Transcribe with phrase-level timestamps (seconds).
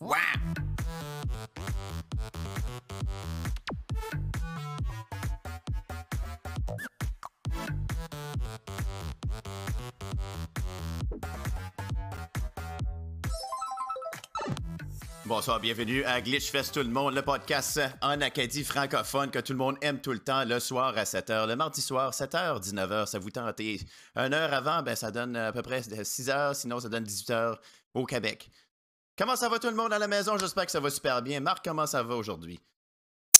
[0.00, 0.63] Wow.
[15.26, 19.58] Bonsoir, bienvenue à Glitchfest tout le monde, le podcast en Acadie francophone que tout le
[19.58, 23.18] monde aime tout le temps, le soir à 7h, le mardi soir, 7h, 19h, ça
[23.18, 23.58] vous tente.
[23.60, 23.80] Et
[24.16, 27.56] une heure avant, ben, ça donne à peu près 6h, sinon ça donne 18h
[27.94, 28.50] au Québec.
[29.16, 30.36] Comment ça va tout le monde à la maison?
[30.36, 31.40] J'espère que ça va super bien.
[31.40, 32.60] Marc, comment ça va aujourd'hui?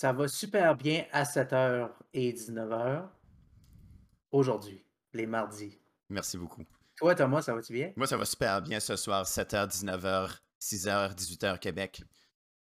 [0.01, 3.03] Ça va super bien à 7h et 19h
[4.31, 5.77] aujourd'hui, les mardis.
[6.09, 6.63] Merci beaucoup.
[6.95, 7.93] Toi, Thomas, ça va-tu bien?
[7.95, 10.39] Moi, ça va super bien ce soir, 7h, 19h.
[10.65, 12.01] 6h, 18h Québec.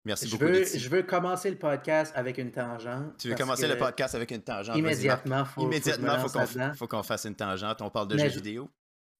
[0.04, 0.44] Merci je beaucoup.
[0.44, 3.16] Veux, je veux commencer le podcast avec une tangente.
[3.18, 4.76] Tu veux commencer le podcast avec une tangente?
[4.76, 6.38] Immédiatement, faut, immédiatement, faut,
[6.76, 7.80] faut qu'on fasse une tangente.
[7.82, 8.70] On parle de jeux vidéo.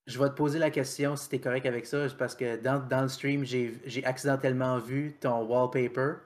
[0.07, 2.79] Je vais te poser la question si tu es correct avec ça, parce que dans,
[2.79, 6.19] dans le stream, j'ai accidentellement vu ton wallpaper.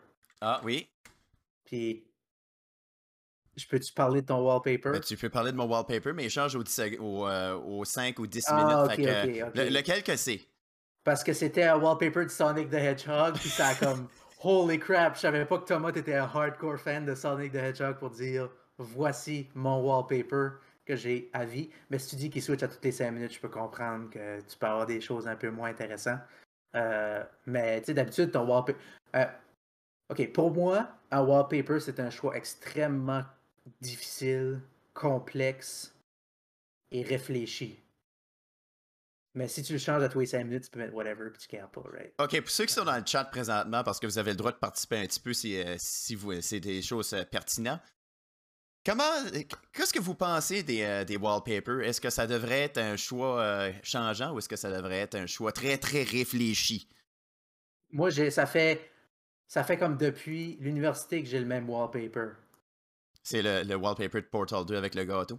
[0.42, 0.90] Ah oui.
[1.64, 2.04] Puis
[3.56, 4.90] je peux-tu parler de ton wallpaper?
[4.90, 8.44] Ben, tu peux parler de mon wallpaper, mais il change au, au, 5 ou 10
[8.48, 9.56] ah, minutes.
[9.56, 10.49] lequel que c'est?
[11.04, 14.08] Parce que c'était un wallpaper de Sonic the Hedgehog, puis ça a comme
[14.42, 17.96] Holy crap, je savais pas que Thomas était un hardcore fan de Sonic the Hedgehog
[17.98, 18.48] pour dire
[18.78, 20.56] voici mon wallpaper
[20.86, 21.70] que j'ai à vie.
[21.90, 24.40] Mais si tu dis qu'il switch à toutes les 5 minutes, je peux comprendre que
[24.40, 26.20] tu peux avoir des choses un peu moins intéressantes.
[26.74, 28.78] Euh, mais tu sais, d'habitude, ton wallpaper.
[29.16, 29.26] Euh,
[30.08, 33.24] ok, pour moi, un wallpaper, c'est un choix extrêmement
[33.80, 34.60] difficile,
[34.94, 35.94] complexe
[36.90, 37.78] et réfléchi.
[39.34, 41.46] Mais si tu le changes à tous les 5 minutes, tu peux mettre whatever, puis
[41.46, 42.12] tu ne pas, right?
[42.18, 44.50] OK, pour ceux qui sont dans le chat présentement, parce que vous avez le droit
[44.50, 47.80] de participer un petit peu si, euh, si vous, c'est des choses euh, pertinentes.
[48.84, 49.04] Comment,
[49.72, 51.82] qu'est-ce que vous pensez des, euh, des wallpapers?
[51.82, 55.26] Est-ce que ça devrait être un choix changeant ou est-ce que ça devrait être un
[55.26, 56.88] choix très, très réfléchi?
[57.92, 58.90] Moi, j'ai, ça fait,
[59.46, 62.36] ça fait comme depuis l'université que j'ai le même wallpaper.
[63.22, 65.38] C'est le, le wallpaper de Portal 2 avec le gâteau?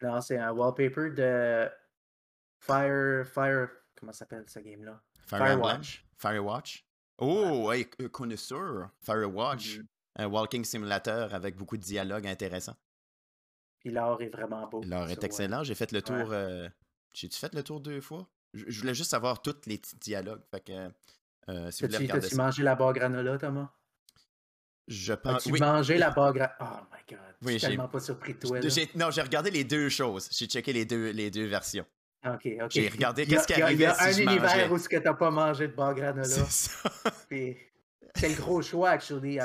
[0.00, 1.68] Non, c'est un wallpaper de
[2.60, 3.26] Fire.
[3.26, 3.68] Fire.
[3.96, 5.02] Comment s'appelle ce game-là?
[5.26, 6.04] Firewatch.
[6.16, 6.86] Firewatch.
[7.18, 7.88] Oh, ouais.
[7.98, 8.90] hey, connaisseur.
[9.02, 9.78] Firewatch.
[9.78, 9.86] Mm-hmm.
[10.16, 12.76] Un walking simulator avec beaucoup de dialogues intéressants.
[13.78, 14.82] Puis l'art est vraiment beau.
[14.84, 15.62] L'art est excellent.
[15.64, 16.32] J'ai fait le tour.
[16.32, 16.68] Euh,
[17.12, 18.28] j'ai-tu fait le tour deux fois?
[18.52, 20.42] Je, voulais juste savoir tous les dialogues.
[20.50, 20.90] Fait que.
[21.48, 23.70] Euh, si vous As-tu mangé la barre granola, Thomas?
[24.88, 25.46] Je pense.
[25.46, 26.56] As-tu mangé la barre granola?
[26.60, 27.34] Oh my god.
[27.42, 28.60] Oui, je suis tellement pas surpris de toi.
[28.96, 30.28] Non, j'ai regardé les deux choses.
[30.32, 31.86] J'ai checké les deux, les deux versions.
[32.24, 32.70] OK, OK.
[32.70, 35.68] J'ai regardé qu'est-ce qui arrivait Il y a, un univers où tu n'as pas mangé
[35.68, 36.26] de bar granola.
[36.26, 37.56] C'est
[38.14, 39.38] c'est le gros choix, actually,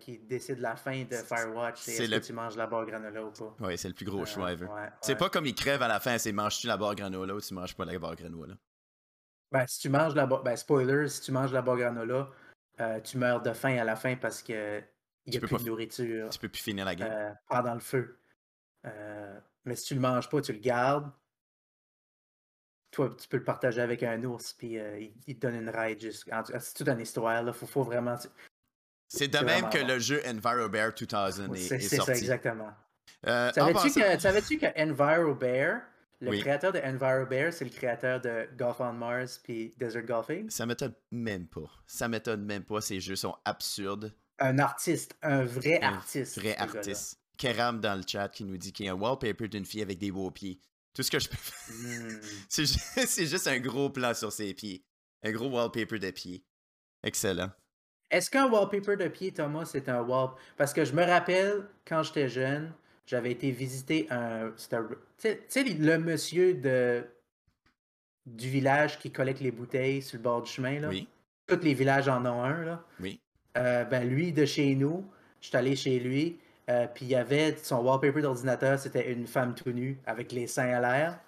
[0.00, 1.80] qui décide la fin de Firewatch.
[1.80, 3.54] C'est est-ce que tu manges la barre granola ou pas?
[3.60, 4.66] Oui, c'est le plus gros choix ever.
[5.00, 7.54] c'est pas comme il crève à la fin, c'est manges-tu la barre granola ou tu
[7.54, 8.54] manges pas la barre granola?
[9.50, 10.42] Ben, si tu manges la barre...
[10.42, 12.30] Ben, spoiler, si tu manges la barre granola,
[12.80, 14.82] euh, tu meurs de faim à la fin parce que
[15.26, 16.30] il n'y a plus de nourriture.
[16.30, 17.10] Tu peux plus finir la game.
[17.10, 18.18] Euh, pendant le feu.
[18.86, 21.10] Euh, mais si tu le manges pas, tu le gardes
[22.90, 26.10] toi, tu peux le partager avec un ours, puis euh, il, te donne une ride.
[26.10, 27.52] C'est toute une histoire, là.
[27.52, 28.16] Faut, faut vraiment.
[29.08, 31.88] C'est de même que le jeu EnviroBear 2000 est, est, sorti.
[31.88, 32.70] C'est ça, exactement.
[33.26, 35.80] Euh, Savais-tu que, savais que EnviroBear,
[36.20, 40.50] le créateur de EnviroBear, c'est le créateur de Golf on Mars puis Desert Golfing?
[40.50, 41.70] Ça m'étonne même pas.
[41.86, 42.80] Ça m'étonne même pas.
[42.80, 44.14] Ces jeux sont absurdes.
[44.38, 46.38] Un artiste, un vrai artiste.
[46.38, 47.18] Un vrai artiste.
[47.36, 49.98] Keram dans le chat qui nous dit qu'il y a un wallpaper d'une fille avec
[49.98, 50.60] des beaux pieds.
[50.94, 52.20] Tout ce que je peux faire, hmm.
[53.06, 54.84] c'est juste un gros plan sur ses pieds.
[55.22, 56.44] Un gros wallpaper de pieds.
[57.02, 57.50] Excellent.
[58.10, 60.30] Est-ce qu'un wallpaper de pied, Thomas, c'est un wall...
[60.56, 62.72] Parce que je me rappelle, quand j'étais jeune,
[63.06, 64.52] j'avais été visiter un...
[65.18, 67.04] Tu sais, le monsieur de
[68.36, 70.88] du village qui collecte les bouteilles sur le bord du chemin, là?
[70.88, 71.08] Oui.
[71.46, 72.84] Tous les villages en ont un, là.
[73.00, 73.20] Oui.
[73.56, 75.04] Euh, ben, lui, de chez nous,
[75.40, 79.26] je suis allé chez lui, euh, puis il y avait son wallpaper d'ordinateur, c'était une
[79.26, 81.18] femme tout nue avec les seins à l'air.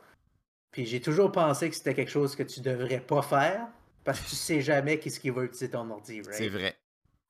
[0.70, 3.68] Puis j'ai toujours pensé que c'était quelque chose que tu devrais pas faire
[4.04, 6.34] parce que tu sais jamais qu'est-ce qui va utiliser ton ordi, right?
[6.34, 6.76] C'est vrai.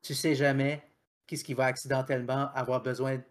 [0.02, 0.82] Tu sais jamais
[1.26, 3.22] qu'est-ce qui va accidentellement avoir besoin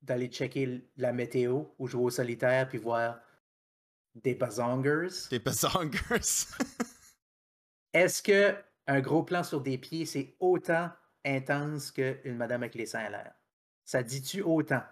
[0.00, 3.20] d'aller checker la météo ou jouer au solitaire puis voir
[4.14, 5.28] des bazongers.
[5.30, 6.46] Des bazongers.
[7.92, 8.56] Est-ce que
[8.86, 10.90] un gros plan sur des pieds, c'est autant
[11.24, 13.34] intense qu'une madame avec les seins à l'air?
[13.84, 14.82] Ça dit-tu autant?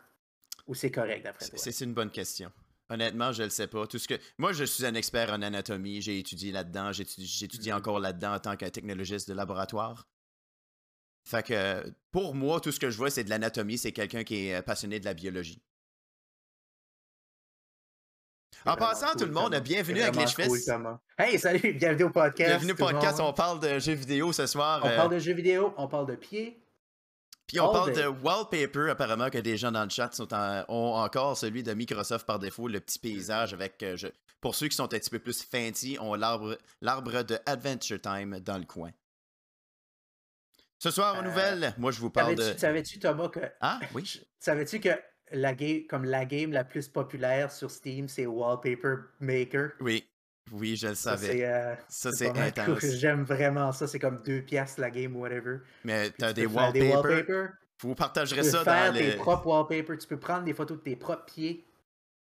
[0.67, 1.59] Ou c'est correct d'après toi?
[1.59, 2.53] C'est une bonne question.
[2.89, 3.87] Honnêtement, je ne le sais pas.
[3.87, 4.15] Tout ce que...
[4.39, 6.03] Moi, je suis un expert en anatomie.
[6.03, 6.93] J'ai étudié là-dedans.
[6.93, 7.75] J'étudie mm-hmm.
[7.75, 10.07] encore là-dedans en tant qu'un technologiste de laboratoire.
[11.25, 13.79] Fait que pour moi, tout ce que je vois, c'est de l'anatomie.
[13.79, 15.63] C'est quelqu'un qui est passionné de la biologie.
[18.67, 20.71] En passant, tout le monde, bienvenue à Glitchfest.
[21.19, 22.51] hey, salut, bienvenue au podcast.
[22.51, 23.19] Bienvenue au podcast.
[23.21, 24.81] On parle de jeux vidéo ce soir.
[24.85, 26.62] On parle de jeux vidéo, on parle de pieds.
[27.47, 30.29] Puis on parle de wallpaper, apparemment, que des gens dans le chat sont
[30.69, 33.83] ont encore celui de Microsoft par défaut, le petit paysage avec.
[33.83, 33.97] Euh,
[34.41, 36.57] pour ceux qui sont un petit peu plus fancy, on l'arbre
[37.23, 38.91] de Adventure Time dans le coin.
[40.79, 42.55] Ce soir, en euh, nouvelle, moi je vous parle de.
[42.57, 43.41] Savais-tu, Thomas, que.
[43.61, 44.21] Ah, oui.
[44.41, 44.91] Savais-tu que
[45.31, 49.71] la game, comme la game la plus populaire sur Steam, c'est Wallpaper Maker?
[49.81, 50.05] Oui.
[50.51, 51.79] Oui, je le savais.
[51.89, 52.85] Ça, c'est euh, intense.
[52.97, 53.87] J'aime vraiment ça.
[53.87, 55.59] C'est comme deux pièces la game, whatever.
[55.85, 56.73] Mais t'as des, wallpapers.
[56.73, 57.49] Des wallpapers?
[57.81, 59.13] Vous partagerez ça dans les...
[59.13, 59.99] tes propres wallpapers.
[59.99, 61.65] Tu peux prendre des photos de tes propres pieds.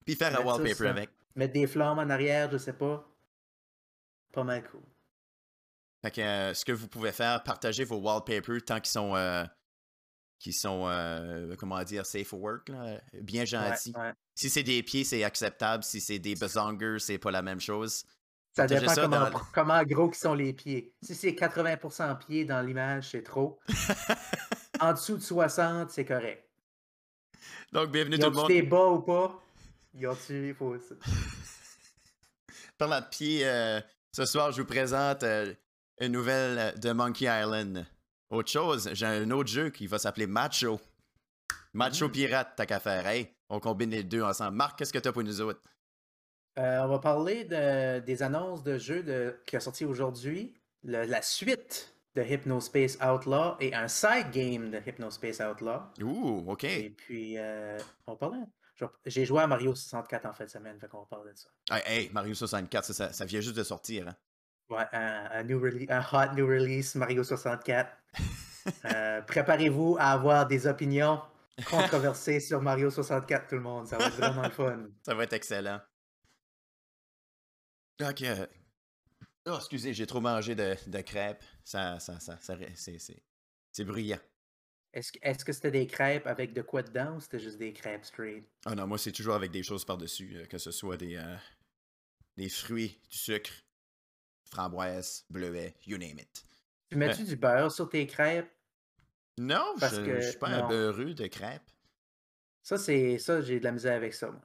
[0.04, 1.10] Puis faire un wallpaper avec.
[1.36, 3.08] Mettre des flammes en arrière, je sais pas.
[4.32, 4.80] Pas mal cool.
[6.02, 9.44] Fait que euh, ce que vous pouvez faire, partager vos wallpapers tant qu'ils sont, euh,
[10.38, 13.92] qui sont euh, comment dire, safe for work, là, bien gentils.
[14.34, 15.84] Si c'est des pieds, c'est acceptable.
[15.84, 18.04] Si c'est des bazongers, c'est pas la même chose.
[18.54, 20.92] Ça dépend comment, comment, gros qui sont les pieds.
[21.02, 23.58] Si c'est 80% pieds dans l'image, c'est trop.
[24.80, 26.44] en dessous de 60, c'est correct.
[27.72, 28.48] Donc, bienvenue tout le monde.
[28.48, 29.40] des bas ou pas?
[29.94, 30.76] Y a-tu, faut...
[32.78, 33.44] Parlant de pieds,
[34.12, 35.24] ce soir, je vous présente
[36.00, 37.86] une nouvelle euh, de Monkey Island.
[38.30, 40.80] Autre chose, j'ai un autre jeu qui va s'appeler Macho.
[41.72, 42.12] Macho mm.
[42.12, 43.06] Pirate, t'as qu'à faire.
[43.06, 44.56] Hey, on combine les deux ensemble.
[44.56, 45.62] Marc, qu'est-ce que t'as pour nous autres?
[46.58, 50.54] Euh, on va parler de, des annonces de jeux de, qui a sorti aujourd'hui.
[50.82, 55.80] La suite de Hypnospace Outlaw et un side game de Hypnospace Outlaw.
[56.02, 56.64] Ouh, OK.
[56.64, 58.38] Et puis, euh, on va parler.
[59.06, 61.48] J'ai joué à Mario 64 en fin de semaine, fait qu'on va parler de ça.
[61.84, 64.08] Hey, Mario 64, ça, ça, vient juste de sortir.
[64.08, 64.16] Hein?
[64.70, 67.90] Ouais, un, new un hot new release Mario 64.
[68.84, 71.22] Euh, préparez-vous à avoir des opinions
[71.70, 73.86] controversées sur Mario 64, tout le monde.
[73.86, 74.88] Ça va être vraiment le fun.
[75.02, 75.80] Ça va être excellent.
[78.00, 78.24] Ok.
[79.46, 81.42] Oh, excusez, j'ai trop mangé de, de crêpes.
[81.64, 82.56] Ça, ça, ça, ça
[83.72, 84.20] c'est bruyant.
[84.92, 88.04] Est-ce est que c'était des crêpes avec de quoi dedans ou c'était juste des crêpes
[88.04, 88.44] straight?
[88.64, 91.36] Ah non, moi c'est toujours avec des choses par-dessus, euh, que ce soit des, euh,
[92.36, 93.50] des fruits, du sucre,
[94.50, 96.44] framboise, bleuet, you name it.
[96.90, 98.50] Tu mets-tu du beurre sur tes crêpes?
[99.38, 101.70] Non, Parce je, que, suis pas un beurreux de crêpes.
[102.62, 104.42] Ça, c'est ça, j'ai de la misère avec ça, moi.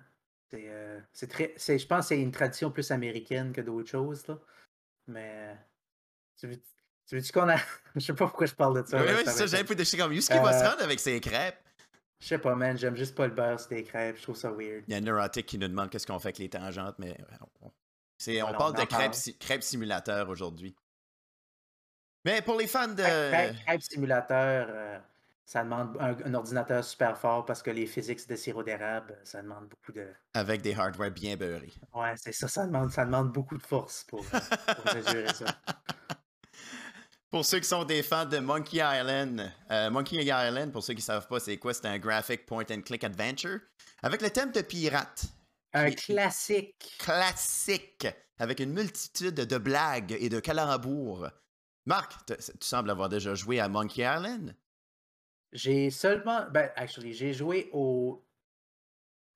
[0.49, 1.55] C'est, euh, très.
[1.57, 4.39] je pense que c'est une tradition plus américaine que d'autres choses, là.
[5.07, 5.57] Mais.
[6.39, 6.61] Tu veux,
[7.07, 7.57] tu veux qu'on a.
[7.95, 9.01] je sais pas pourquoi je parle de ça.
[9.01, 10.21] Oui, oui, c'est ça, j'avais pu déchirer comme.
[10.21, 11.57] ce qui va se euh, rendre avec ses crêpes?
[12.19, 14.17] Je sais pas, man, j'aime juste pas le beurre sur tes crêpes.
[14.17, 14.83] Je trouve ça weird.
[14.87, 17.17] Il y a un neurotique qui nous demande qu'est-ce qu'on fait avec les tangentes, mais
[18.27, 20.75] on parle de crêpes, simulateur aujourd'hui.
[22.25, 23.03] Mais pour les fans de.
[23.65, 24.99] Crêpes, simulateur, euh,
[25.45, 29.67] ça demande un, ordinateur super fort parce que les physiques de sirop d'érable, ça demande
[29.67, 30.07] beaucoup de.
[30.33, 31.73] Avec des hardware bien beurrés.
[31.93, 35.45] Ouais, c'est ça, ça demande, ça demande beaucoup de force pour, euh, mesurer ça.
[37.29, 40.99] Pour ceux qui sont des fans de Monkey Island, euh, Monkey Island, pour ceux qui
[40.99, 43.59] ne savent pas c'est quoi, c'est un graphic point and click adventure
[44.03, 45.23] avec le thème de pirate.
[45.73, 46.95] Un classique.
[46.99, 51.29] Classique, avec une multitude de blagues et de calembours.
[51.85, 54.55] Marc, tu sembles avoir déjà joué à Monkey Island?
[55.51, 56.45] J'ai seulement.
[56.51, 58.23] Ben, actually, j'ai joué au.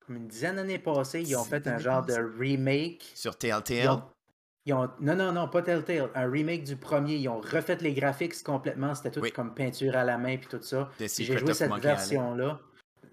[0.06, 3.12] Comme une dizaine d'années passées, ils ont fait un genre de remake.
[3.14, 4.02] Sur Telltale?
[4.66, 6.10] Ils ont, non, non, non, pas Telltale.
[6.16, 7.16] Un remake du premier.
[7.16, 8.96] Ils ont refait les graphiques complètement.
[8.96, 10.90] C'était tout comme peinture à la main puis tout ça.
[11.00, 12.60] J'ai joué cette version-là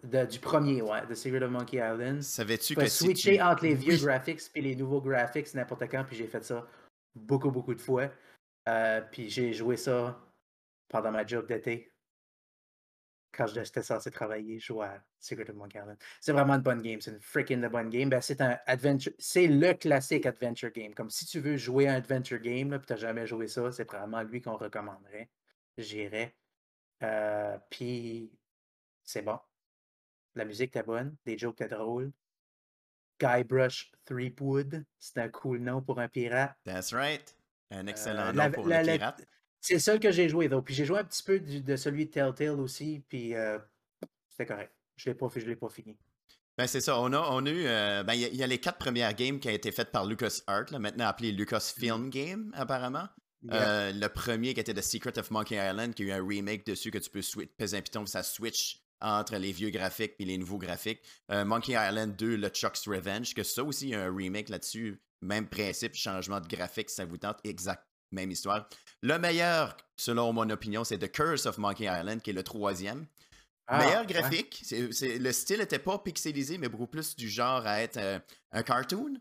[0.05, 2.23] du premier, ouais, The Secret of Monkey Island.
[2.23, 6.27] Savais-tu que switcher entre les vieux graphics et les nouveaux graphics n'importe quand, puis j'ai
[6.27, 6.67] fait ça
[7.15, 8.11] beaucoup, beaucoup de fois.
[8.69, 10.21] Euh, puis j'ai joué ça
[10.89, 11.91] pendant ma job d'été.
[13.33, 15.99] Quand j'étais censé travailler, je jouais à Secret of Monkey Island.
[16.21, 17.01] C'est vraiment une bonne game.
[17.01, 18.09] C'est une freaking bonne game.
[18.09, 19.13] Ben, c'est un adventure.
[19.19, 20.95] C'est le classique adventure game.
[20.95, 23.85] Comme si tu veux jouer un adventure game, là, puis t'as jamais joué ça, c'est
[23.85, 25.31] probablement lui qu'on recommanderait.
[25.77, 26.37] J'irais.
[27.03, 28.31] Euh, puis
[29.03, 29.39] c'est bon.
[30.35, 32.13] La musique était bonne, des jokes étaient drôles.
[33.21, 36.57] Guybrush Threepwood, c'est un cool nom pour un pirate.
[36.65, 37.37] That's right.
[37.71, 39.27] Un excellent euh, nom pour un pirate.
[39.61, 40.67] C'est le seul que j'ai joué, donc.
[40.67, 43.59] Puis j'ai joué un petit peu de celui de Telltale aussi, puis euh,
[44.29, 44.73] c'était correct.
[44.97, 45.15] Je ne
[45.47, 45.97] l'ai pas, fini.
[46.57, 49.15] Ben c'est ça, on a, on eu, euh, ben il y, a les quatre premières
[49.15, 52.11] games qui ont été faites par LucasArts, là, maintenant appelé Lucasfilm mm.
[52.11, 53.09] Game apparemment.
[53.43, 56.91] le premier qui était The Secret of Monkey Island, qui a eu un remake dessus
[56.91, 57.23] que tu peux
[57.57, 61.03] peser un piton, ça switch entre les vieux graphiques et les nouveaux graphiques.
[61.31, 64.49] Euh, Monkey Island 2, le Chuck's Revenge, que ça aussi, il y a un remake
[64.49, 65.01] là-dessus.
[65.21, 67.39] Même principe, changement de graphique, ça vous tente.
[67.45, 68.69] Exact, même histoire.
[69.03, 73.07] Le meilleur, selon mon opinion, c'est The Curse of Monkey Island, qui est le troisième.
[73.67, 74.65] Ah, meilleur graphique.
[74.71, 78.19] le style n'était pas pixelisé, mais beaucoup plus du genre à être euh,
[78.53, 79.15] un cartoon.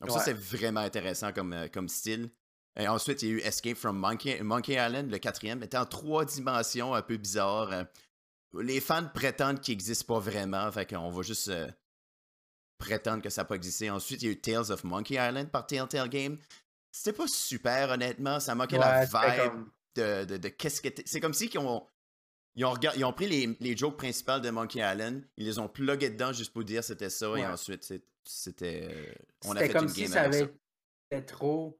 [0.00, 2.30] Donc ça, c'est vraiment intéressant comme, euh, comme style.
[2.78, 5.86] Et ensuite, il y a eu Escape from Monkey, Monkey Island, le quatrième, était en
[5.86, 7.86] trois dimensions, un peu bizarre.
[8.54, 11.70] Les fans prétendent qu'il n'existe pas vraiment, fait qu'on va juste euh,
[12.78, 13.90] prétendre que ça n'a pas existé.
[13.90, 16.38] Ensuite, il y a eu Tales of Monkey Island par Telltale Game.
[16.90, 18.40] C'était pas super, honnêtement.
[18.40, 19.64] Ça manquait la vibe
[19.94, 21.86] de, de, qu'est-ce que C'est comme si ils ont,
[22.56, 25.68] ils ont, ils ont pris les, les, jokes principales de Monkey Island, ils les ont
[25.68, 27.92] plugués dedans juste pour dire c'était ça, et ensuite
[28.24, 28.88] c'était.
[28.90, 29.12] Euh,
[29.44, 30.52] on a fait comme une si ça avait
[31.10, 31.78] été trop.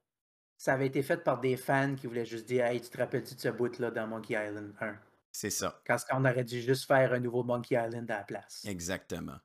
[0.56, 3.34] Ça avait été fait par des fans qui voulaient juste dire Hey, tu te rappelles-tu
[3.34, 4.94] de ce bout-là dans Monkey Island 1
[5.32, 5.80] C'est ça.
[5.86, 8.64] Quand on aurait dû juste faire un nouveau Monkey Island à la place.
[8.64, 9.38] Exactement.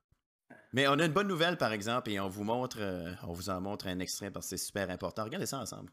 [0.74, 3.50] Mais on a une bonne nouvelle, par exemple, et on vous montre, euh, on vous
[3.50, 5.24] en montre un extrait parce que c'est super important.
[5.24, 5.90] Regardez ça ensemble.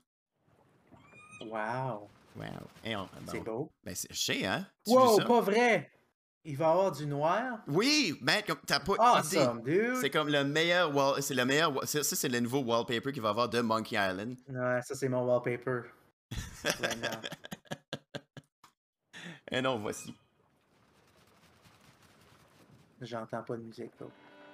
[1.41, 2.09] Wow.
[2.37, 3.09] Wow.
[3.31, 3.71] c'est beau.
[3.85, 4.67] Ben, c'est sais, hein?
[4.87, 5.91] wow, pas vrai!
[6.45, 7.61] Il va y avoir du noir?
[7.69, 9.95] Oui, mais t'as pas awesome, dude.
[10.01, 11.23] C'est comme le meilleur wall...
[11.23, 11.87] C'est le meilleur...
[11.87, 14.37] Ça, c'est le nouveau wallpaper qu'il va avoir de Monkey Island.
[14.49, 15.83] Ouais, ça, c'est mon wallpaper.
[19.53, 20.15] Et non, voici.
[23.03, 24.07] J'entends pas de musique, là.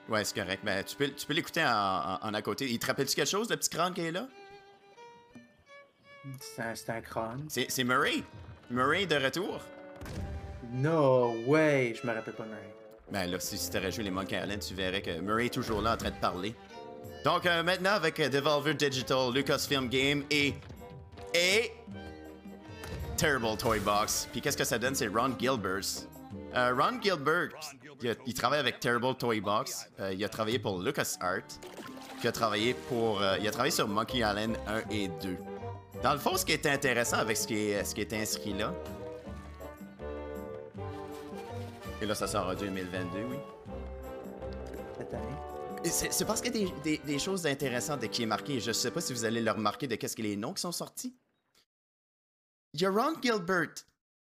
[0.08, 0.62] Ouais, c'est correct.
[0.64, 2.68] Mais tu peux, tu peux l'écouter en, en, à côté.
[2.68, 4.26] Il te rappelle-tu quelque chose, le petit crâne qui est là?
[6.40, 7.46] C'est un, crâne.
[7.48, 8.22] C'est Murray.
[8.70, 9.60] Murray de retour.
[10.70, 11.94] No way!
[11.94, 12.74] Je me rappelle pas Murray.
[13.10, 15.80] Ben là, si, tu t'aurais joué les Monkey Island, tu verrais que Murray est toujours
[15.80, 16.54] là en train de parler.
[17.24, 20.54] Donc euh, maintenant, avec euh, Devolver Digital, Lucasfilm Game et.
[21.34, 21.72] et.
[23.18, 24.28] Terrible Toy Box.
[24.32, 24.94] Puis qu'est-ce que ça donne?
[24.94, 26.06] C'est Ron Gilbert.
[26.54, 27.48] Euh, Ron Gilbert,
[28.26, 29.90] il, travaille avec Terrible Toy Box.
[30.12, 31.58] il a travaillé pour LucasArts.
[32.20, 33.20] Puis a travaillé pour.
[33.40, 35.36] il a travaillé sur Monkey Island 1 et 2.
[36.02, 38.52] Dans le fond, ce qui est intéressant avec ce qui est, ce qui est inscrit
[38.52, 38.72] là,
[42.00, 43.36] et là, ça sort en 2022, oui.
[45.84, 48.60] C'est parce qu'il y a des, des, choses intéressantes qui est marqué.
[48.60, 50.60] Je ne sais pas si vous allez le remarquer de qu'est-ce que les noms qui
[50.60, 51.14] sont sortis.
[52.78, 53.74] Il y a Ron Gilbert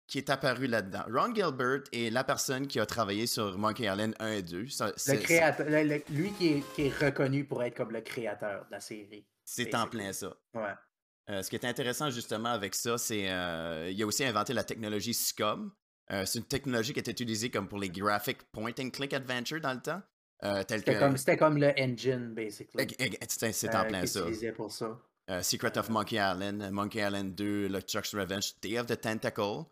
[0.08, 1.04] qui est apparu là-dedans.
[1.12, 4.62] Ron Gilbert est la personne qui a travaillé sur Monkey Island 1 et 2.
[4.62, 5.68] le créateur,
[6.10, 9.26] lui qui est, qui est, reconnu pour être comme le créateur de la série.
[9.44, 10.34] C'est en plein ça.
[10.54, 10.74] Ouais.
[11.30, 14.64] Euh, ce qui est intéressant justement avec ça, c'est qu'il euh, a aussi inventé la
[14.64, 15.74] technologie SCOM.
[16.12, 19.60] Euh, c'est une technologie qui était utilisée comme pour les graphic point and click adventure
[19.60, 20.02] dans le temps.
[20.70, 22.88] c'était, comme, comme, le engine, basically.
[23.28, 24.22] C'est en plein ça.
[24.56, 24.98] pour ça.
[25.42, 29.66] Secret of Monkey Island, Monkey Island 2, le Chuck's Revenge, Day of the Tentacle.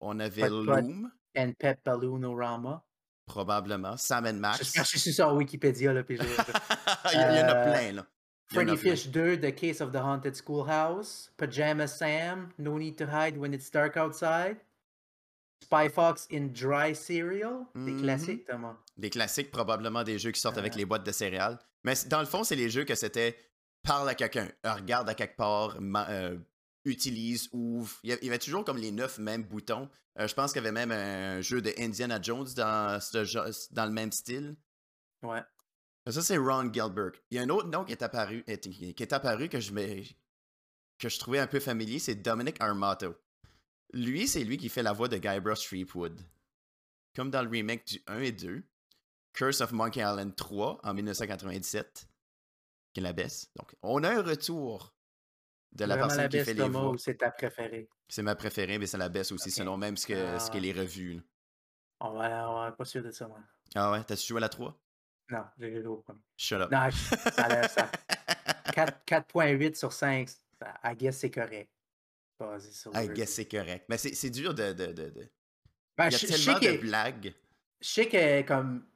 [0.00, 1.10] On avait Loom.
[1.36, 2.82] And Pet Balloonorama.
[3.26, 3.96] Probablement.
[3.98, 4.72] Sam and Max.
[4.74, 6.16] Je suis sur Wikipédia, là, puis
[7.12, 8.06] il, y en a plein, là.
[8.46, 13.38] Freddy Fish 2, The Case of the Haunted Schoolhouse, Pajama Sam, No Need to Hide
[13.38, 14.58] When It's Dark Outside,
[15.62, 18.02] Spy Fox in Dry Cereal, des mm-hmm.
[18.02, 18.76] classiques, Thomas.
[18.98, 21.58] Des classiques, probablement des jeux qui sortent avec les boîtes de céréales.
[21.84, 23.36] Mais dans le fond, c'est les jeux que c'était
[23.84, 26.36] parle à quelqu'un, regarde à quelque part, euh,
[26.84, 27.92] utilise, ouvre.
[28.02, 29.88] Il y avait toujours comme les neuf mêmes boutons.
[30.18, 32.98] Euh, je pense qu'il y avait même un jeu de Indiana Jones dans,
[33.70, 34.56] dans le même style.
[35.22, 35.42] Ouais.
[36.06, 37.12] Ça, c'est Ron Gilbert.
[37.30, 39.72] Il y a un autre nom qui est apparu, qui est apparu que je,
[40.98, 43.14] que je trouvais un peu familier, c'est Dominic Armato.
[43.92, 46.20] Lui, c'est lui qui fait la voix de Guybrush Threepwood.
[47.16, 48.62] Comme dans le remake du 1 et 2,
[49.32, 52.06] Curse of Monkey Island 3 en 1997,
[52.94, 53.50] qui la baisse.
[53.56, 54.94] Donc, on a un retour
[55.72, 56.94] de la personne qui fait les voix.
[56.96, 57.88] C'est ta préférée?
[58.08, 60.72] C'est ma préférée, mais c'est la baisse aussi, selon même ce que, ce qu'elle est
[60.72, 61.20] revue.
[62.00, 63.40] On va, on va pas sûr de ça, moi.
[63.74, 64.80] Ah ouais, t'as-tu joué à la 3?
[65.30, 66.20] Non, j'ai le au premier.
[66.36, 66.70] Shut up.
[66.70, 67.90] Non, ça, ça
[69.06, 70.28] 4.8 sur 5,
[70.84, 71.70] I guess c'est correct.
[72.94, 73.86] I guess c'est correct.
[73.88, 74.72] Mais c'est dur de.
[74.72, 75.30] de, de, de...
[75.96, 77.34] Ben, il y a tellement de blagues.
[77.80, 78.86] Je sais que comme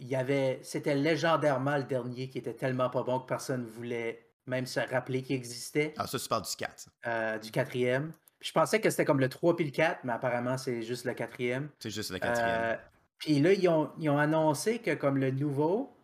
[0.00, 0.58] il y avait.
[0.62, 4.80] C'était légendairement le dernier qui était tellement pas bon que personne ne voulait même se
[4.80, 5.94] rappeler qu'il existait.
[5.96, 6.88] Ah, ça, tu parles du 4.
[7.06, 8.12] Euh, du quatrième.
[8.40, 11.14] je pensais que c'était comme le 3 puis le 4, mais apparemment, c'est juste le
[11.14, 11.68] quatrième.
[11.78, 12.48] C'est juste le quatrième.
[12.50, 12.76] Euh,
[13.18, 15.94] puis là, ils ont, ils ont, annoncé que comme le nouveau,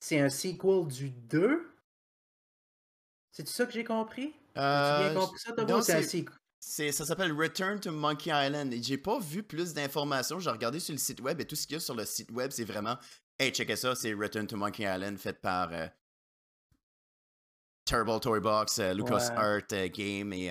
[0.00, 1.74] c'est un sequel du 2.
[3.30, 4.34] C'est ça que j'ai compris?
[4.56, 6.34] Euh, bien compris ça, non, c'est un sequel.
[6.60, 8.72] Ça s'appelle Return to Monkey Island.
[8.72, 10.38] Et j'ai pas vu plus d'informations.
[10.38, 12.30] J'ai regardé sur le site web et tout ce qu'il y a sur le site
[12.30, 12.96] web, c'est vraiment
[13.40, 15.86] Hey, checkez ça, c'est Return to Monkey Island fait par euh,
[17.84, 20.50] Turbo Toy Box, euh, Lucas Art euh, Game et.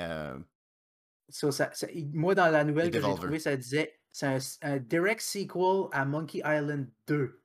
[1.30, 5.90] Ça, ça, moi, dans la nouvelle que j'ai trouvée, ça disait c'est un, direct sequel
[5.92, 7.44] à Monkey Island 2.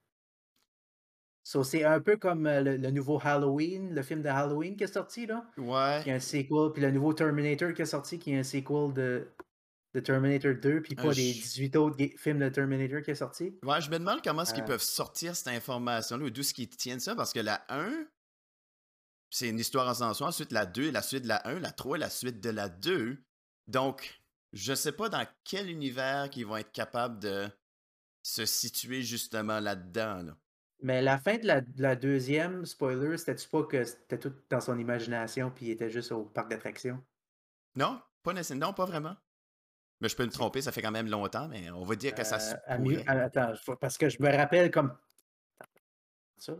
[1.52, 4.94] So, c'est un peu comme euh, le, nouveau Halloween, le film de Halloween qui est
[4.94, 5.44] sorti, là.
[5.58, 6.00] Ouais.
[6.02, 6.72] Qui est un sequel.
[6.72, 9.28] Puis le nouveau Terminator qui est sorti, qui est un sequel de,
[9.92, 13.54] de Terminator 2, puis pas des 18 autres films de Terminator qui est sorti.
[13.64, 14.66] Ouais, je me demande comment est-ce qu'ils euh.
[14.68, 18.06] peuvent sortir cette information-là ou d'où ce qu'ils tiennent ça, parce que la 1,
[19.28, 20.28] c'est une histoire en soi.
[20.28, 23.18] Ensuite, la 2, la suite de la 1, la 3, la suite de la 2.
[23.66, 24.22] Donc,
[24.54, 27.46] je sais pas dans quel univers qu'ils vont être capables de
[28.22, 30.22] se situer justement là-dedans.
[30.22, 30.36] Là.
[30.82, 34.60] Mais la fin de la, de la deuxième, spoiler, c'était-tu pas que c'était tout dans
[34.60, 37.02] son imagination puis il était juste au parc d'attractions?
[37.76, 38.66] Non, pas nécessairement.
[38.66, 39.16] Non, pas vraiment.
[40.00, 42.24] Mais je peux me tromper, ça fait quand même longtemps, mais on va dire que
[42.24, 43.02] ça se Euh.
[43.06, 44.92] Attends, parce que je me rappelle comme.
[46.36, 46.54] Ça,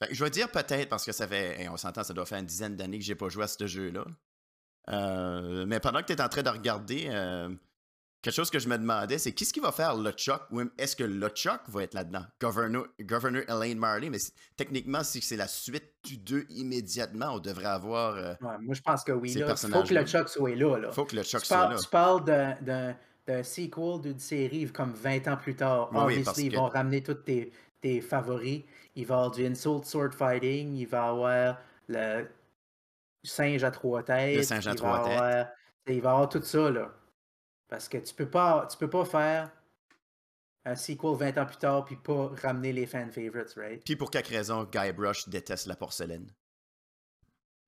[0.00, 2.38] que je vais dire peut-être parce que ça fait, hey, on s'entend, ça doit faire
[2.38, 4.04] une dizaine d'années que j'ai pas joué à ce jeu-là.
[4.88, 7.54] Euh, mais pendant que tu es en train de regarder, euh,
[8.26, 10.42] quelque chose que je me demandais, c'est qu'est-ce qu'il va faire LeChuck?
[10.50, 12.24] Ou est-ce que LeChuck va être là-dedans?
[12.40, 14.18] Governor, Governor Elaine Marley, mais
[14.56, 18.14] techniquement, si c'est la suite du 2 immédiatement, on devrait avoir.
[18.16, 19.32] euh, Ouais, moi, je pense que oui.
[19.34, 19.54] Là.
[19.56, 20.78] Faut que le Chuck soit là.
[20.78, 20.92] là.
[20.92, 21.78] faut que LeChuck Tu soit parles, là.
[21.80, 22.24] tu parles
[22.62, 25.88] d'un- sequel d'une série comme 20 ans plus tard.
[25.92, 28.62] Oui, oui, Obviously, parce ils que- vont ramener tous tes, tes favoris.
[28.94, 30.76] Il va y avoir du Insult Sword Fighting.
[30.76, 32.26] Il va y avoir le
[33.24, 34.44] singe à trois têtes.
[34.44, 35.12] singe à il trois têtes.
[35.12, 35.46] avoir-
[35.88, 36.70] Il va y avoir tout ça.
[36.70, 36.92] Là.
[37.68, 39.50] Parce que tu peux pas, tu peux pas faire
[40.64, 43.84] un sequel 20 ans plus tard puis pas ramener les fan favorites, right?
[43.84, 46.30] Puis pour quelque raison, Guybrush déteste la porcelaine.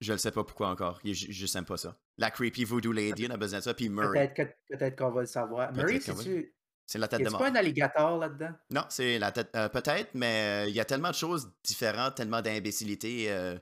[0.00, 1.00] Je ne sais pas pourquoi encore.
[1.05, 1.99] Je, je pas ça.
[2.19, 3.75] La creepy voodoo lady, on a besoin de ça.
[3.75, 4.35] Puis Murray, Peut-être
[4.69, 5.73] que- peut-être qu'on va le savoir.
[5.73, 6.55] Murray, qu'on va- c'est-tu.
[6.87, 7.40] c'est la tête de mort.
[7.40, 8.52] pas un alligator là-dedans?
[8.71, 9.50] Non, c'est la tête.
[9.57, 13.31] euh, Peut-être, mais euh, il y a tellement de choses différentes, tellement d'imbécilité.
[13.33, 13.59] euh,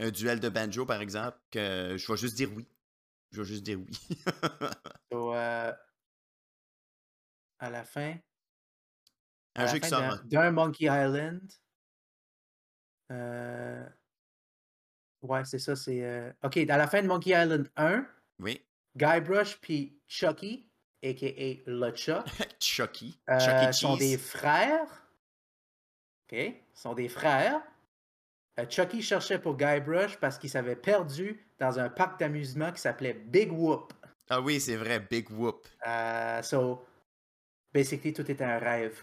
[0.00, 2.64] un duel de banjo, par exemple, que je vais juste dire oui.
[3.30, 4.18] Je vais juste dire oui.
[5.12, 5.72] So, euh,
[7.58, 8.16] à la fin,
[9.54, 10.00] à un la jeu qui sort.
[10.24, 11.40] d'un- Monkey Island.
[13.10, 13.88] euh,
[15.22, 16.02] ouais, c'est ça, c'est.
[16.04, 18.06] euh, Ok, à la fin de Monkey Island 1,
[18.38, 18.64] Oui.
[18.96, 20.70] Guybrush puis Chucky,
[21.02, 21.62] a.k.a.
[21.70, 22.26] LeChuck,
[22.60, 23.20] Chucky.
[23.28, 25.06] euh, Chucky sont des frères.
[26.30, 26.38] Ok,
[26.74, 27.62] sont des frères.
[28.58, 33.14] Euh, Chucky cherchait pour Guybrush parce qu'il s'avait perdu dans un parc d'amusement qui s'appelait
[33.14, 33.92] Big Whoop.
[34.30, 35.66] Ah oui, c'est vrai, Big Whoop.
[35.86, 36.84] Euh, so,
[37.72, 39.00] basically, tout était un rêve.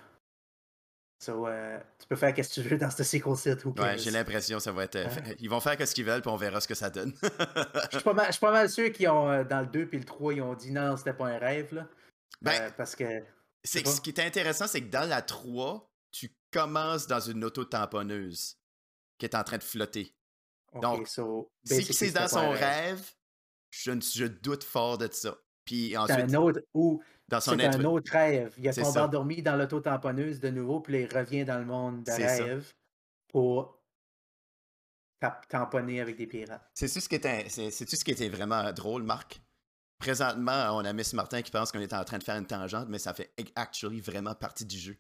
[1.23, 3.65] So, euh, tu peux faire ce que tu veux dans ce sequel site.
[3.65, 4.97] Ouais, j'ai l'impression que ça va être.
[4.97, 5.35] euh, Ouais.
[5.39, 7.13] Ils vont faire ce qu'ils veulent, puis on verra ce que ça donne.
[7.23, 9.87] Je suis pas mal, je suis pas mal sûr qu'ils ont, euh, dans le 2
[9.87, 11.73] puis le 3, ils ont dit non, c'était pas un rêve.
[11.73, 11.87] Là.
[12.41, 13.05] Ben, Euh, parce que.
[13.63, 18.57] C'est ce qui est intéressant, c'est que dans la 3, tu commences dans une auto-tamponneuse
[19.17, 20.15] qui est en train de flotter.
[20.82, 23.12] donc, so, Si c'est dans son rêve,
[23.69, 25.38] je, doute fort de ça.
[25.65, 28.54] Puis ensuite, un autre, ou dans son un autre rêve.
[28.58, 32.12] Il a tombé endormi dans l'auto-tamponneuse de nouveau, puis il revient dans le monde de
[32.12, 32.17] ça.
[32.17, 32.71] rêve
[33.30, 33.82] pour
[35.49, 36.69] tamponner avec des pirates.
[36.73, 39.41] C'est-tu ce qui était, c'est, c'est-tu ce qui était vraiment drôle, Marc?
[39.97, 42.88] Présentement, on a Miss Martin qui pense qu'on est en train de faire une tangente,
[42.89, 44.97] mais ça fait actually vraiment partie du jeu.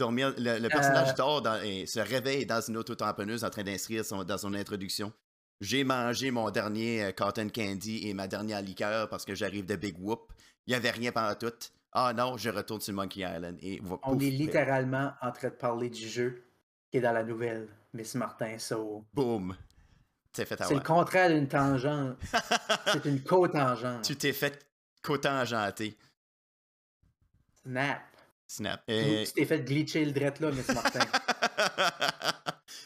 [0.00, 1.14] Dormir, le, le personnage Euh.
[1.14, 5.12] dort dans- et se réveille dans une auto-tamponneuse en train d'inscrire son, dans son introduction.
[5.60, 9.76] J'ai mangé mon dernier euh, cotton candy et ma dernière liqueur parce que j'arrive de
[9.76, 10.32] Big Whoop.
[10.66, 11.52] Il n'y avait rien pendant tout.
[11.92, 13.58] Ah non, je retourne sur Monkey Island.
[13.62, 16.42] Et On pouf, est ben, littéralement en train de parler du jeu
[16.90, 18.58] qui est dans la nouvelle Miss Martin.
[18.58, 19.56] So, Boum.
[20.32, 22.16] C'est le contraire d'une tangente.
[22.92, 24.04] c'est une co-tangente.
[24.04, 24.64] tu t'es fait
[25.02, 25.98] co-tangenté.
[27.62, 28.00] Snap.
[28.50, 28.82] Snap.
[28.88, 30.98] Et- Tu t'es fait glitcher le drette là, Miss Martin?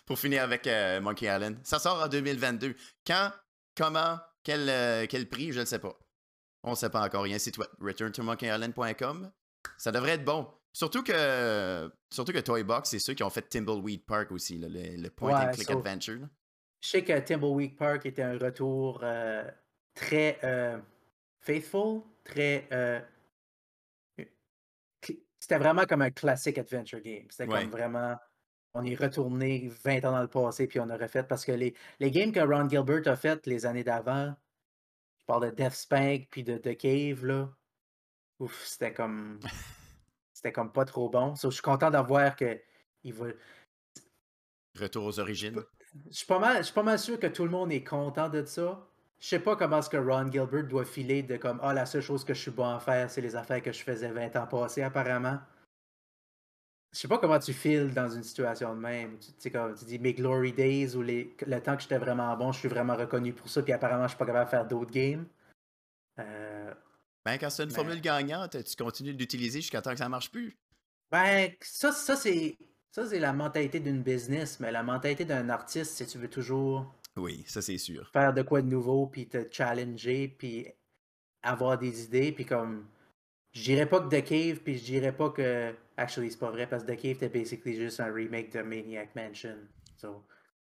[0.06, 1.56] Pour finir avec euh, Monkey Island.
[1.64, 2.74] Ça sort en 2022.
[3.06, 3.30] Quand,
[3.76, 5.98] comment, quel, euh, quel prix, je ne sais pas.
[6.64, 7.26] On ne sait pas encore.
[7.26, 9.30] Il y a un site web, returntomonkeyisland.com.
[9.78, 10.46] Ça devrait être bon.
[10.74, 15.00] Surtout que, surtout que Toybox, c'est ceux qui ont fait Timbleweed Park aussi, là, le,
[15.00, 16.20] le point and click so- adventure.
[16.20, 16.28] là.
[16.82, 19.48] Je sais que Timbleweed Park était un retour euh,
[19.94, 20.76] très euh,
[21.40, 22.68] faithful, très.
[25.44, 27.26] C'était vraiment comme un classic adventure game.
[27.28, 27.60] C'était Ouais.
[27.60, 28.16] comme vraiment.
[28.72, 31.22] On est retourné 20 ans dans le passé, puis on a refait.
[31.22, 34.34] Parce que les, les games que Ron Gilbert a fait les années d'avant,
[35.20, 37.50] je parle de Death Spank puis de The Cave, là.
[38.38, 39.38] Ouf, c'était comme.
[40.32, 41.36] C'était comme pas trop bon.
[41.36, 42.58] So, je suis content d'avoir que.
[43.02, 43.26] Il va,
[44.80, 45.62] Retour aux origines.
[46.10, 48.30] je suis pas mal, je suis pas mal sûr que tout le monde est content
[48.30, 48.88] de ça.
[49.24, 52.02] Je sais pas comment est-ce que Ron Gilbert doit filer de comme ah la seule
[52.02, 54.46] chose que je suis bon à faire c'est les affaires que je faisais 20 ans
[54.46, 55.38] passés apparemment.
[56.92, 59.18] Je sais pas comment tu files dans une situation de même.
[59.40, 62.52] Tu, comme tu dis mes glory days ou les, le temps que j'étais vraiment bon,
[62.52, 64.92] je suis vraiment reconnu pour ça puis apparemment je suis pas capable de faire d'autres
[64.92, 65.26] games.
[66.18, 66.74] Euh,
[67.24, 70.54] Ben, quand c'est une formule gagnante, tu continues d'utiliser jusqu'à temps que ça marche plus.
[71.10, 72.58] Ben, ça, ça c'est
[72.90, 76.94] ça c'est la mentalité d'une business, mais la mentalité d'un artiste, c'est tu veux toujours
[77.16, 78.10] Oui, ça c'est sûr.
[78.12, 80.66] faire de quoi de nouveau, puis te challenger, puis
[81.42, 82.86] avoir des idées, puis comme...
[83.52, 85.72] Je dirais pas que The Cave, puis je dirais pas que...
[85.96, 89.14] Actually, c'est pas vrai, parce que The Cave, c'était basically juste un remake de Maniac
[89.14, 89.58] Mansion.
[89.96, 90.24] So,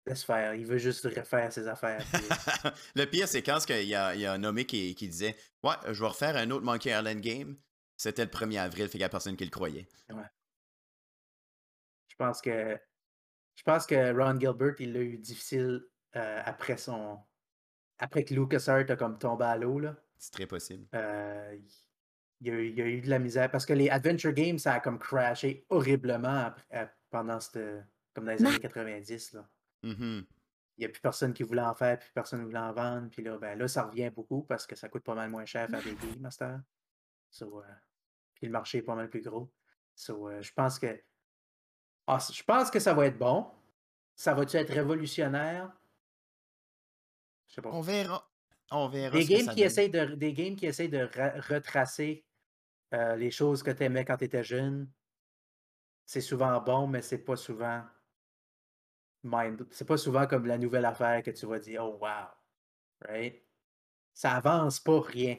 [0.06, 0.54] Laisse faire.
[0.54, 2.06] Il veut juste refaire ses affaires.
[2.14, 5.08] puis- le pire, c'est quand il y a, il y a un nommé qui, qui
[5.08, 7.58] disait Ouais, je vais refaire un autre Monkey Island game.
[7.98, 9.88] C'était le 1er avril, fait qu'il n'y a personne qui le croyait.
[10.10, 10.16] Je
[12.18, 12.78] pense que
[13.56, 15.82] je pense que Ron Gilbert, il l'a eu difficile
[16.16, 17.20] euh, après son.
[17.98, 19.80] Après que LucasArts a comme tombé à l'eau.
[19.80, 19.96] là.
[20.18, 20.86] C'est très possible.
[20.96, 21.58] Euh,
[22.42, 23.50] il, y a, eu- il y a eu de la misère.
[23.52, 27.60] Parce que les Adventure Games, ça a comme crashé horriblement après- pendant cette.
[28.14, 29.34] Comme dans les années 90.
[29.34, 29.50] Là.
[29.84, 30.26] Mhm.
[30.78, 33.10] Il n'y a plus personne qui voulait en faire, puis personne ne voulait en vendre.
[33.10, 35.70] Puis là, ben, là, ça revient beaucoup parce que ça coûte pas mal moins cher
[35.70, 36.60] faire des games, Master.
[37.30, 37.66] So, euh,
[38.34, 39.50] puis le marché est pas mal plus gros.
[39.96, 41.02] So, euh, je pense que.
[42.08, 43.50] Ah, je pense que ça va être bon.
[44.16, 45.72] Ça va-tu être révolutionnaire?
[47.56, 47.72] Je sais pas.
[47.72, 48.30] On verra.
[48.72, 49.16] On verra.
[49.16, 49.66] Des ce que games, ça qui donne.
[49.68, 52.26] essayent de, des games qui essayent de ra- retracer
[52.94, 54.92] euh, les choses que tu aimais quand tu étais jeune,
[56.06, 57.86] c'est souvent bon, mais c'est pas souvent
[59.24, 59.66] mind.
[59.72, 62.28] C'est pas souvent comme la nouvelle affaire que tu vas dire Oh wow.
[63.08, 63.42] Right?
[64.14, 65.38] Ça avance pas rien.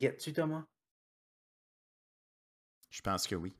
[0.00, 0.64] Get-tu, Thomas?
[2.88, 3.54] Je pense que oui.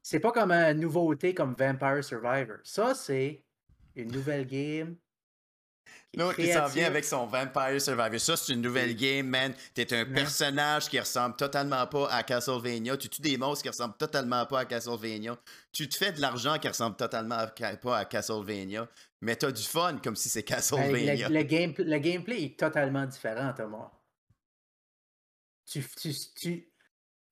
[0.00, 2.58] C'est pas comme une nouveauté comme Vampire Survivor.
[2.62, 3.44] Ça, c'est
[4.02, 4.96] une nouvelle game.
[6.16, 8.18] L'autre qui s'en vient avec son Vampire Survivor.
[8.20, 9.54] Ça, c'est une nouvelle game, man.
[9.74, 10.12] T'es un Ouais.
[10.14, 12.96] personnage qui ressemble totalement pas à Castlevania.
[12.96, 15.36] Tu tues des monstres qui ressemblent totalement pas à Castlevania.
[15.72, 18.88] Tu te fais de l'argent qui ressemble totalement à pas à Castlevania.
[19.20, 21.28] Mais t'as du fun comme si c'est Castlevania.
[21.28, 23.90] le, le game- le gameplay est totalement différent, Thomas.
[25.70, 26.66] Tu, tu, tu-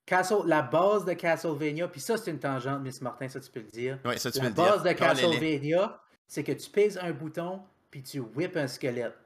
[0.07, 3.61] Castle, la base de Castlevania, puis ça, c'est une tangente, Miss Martin, ça tu peux
[3.61, 3.99] le dire.
[4.05, 4.93] Ouais, ça, tu la peux le base dire.
[4.95, 4.99] de.
[4.99, 7.61] Castlevania, c'est que tu pèses un bouton,
[7.91, 9.17] puis tu whips un squelette.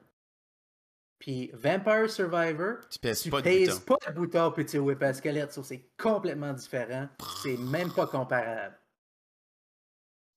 [1.19, 5.13] Puis Vampire Survivor, Tu pèses tu pas pèses pas de bouton, puis tu whips un
[5.13, 5.51] squelette.
[5.63, 7.07] C'est complètement différent.
[7.43, 8.75] C'est même pas comparable.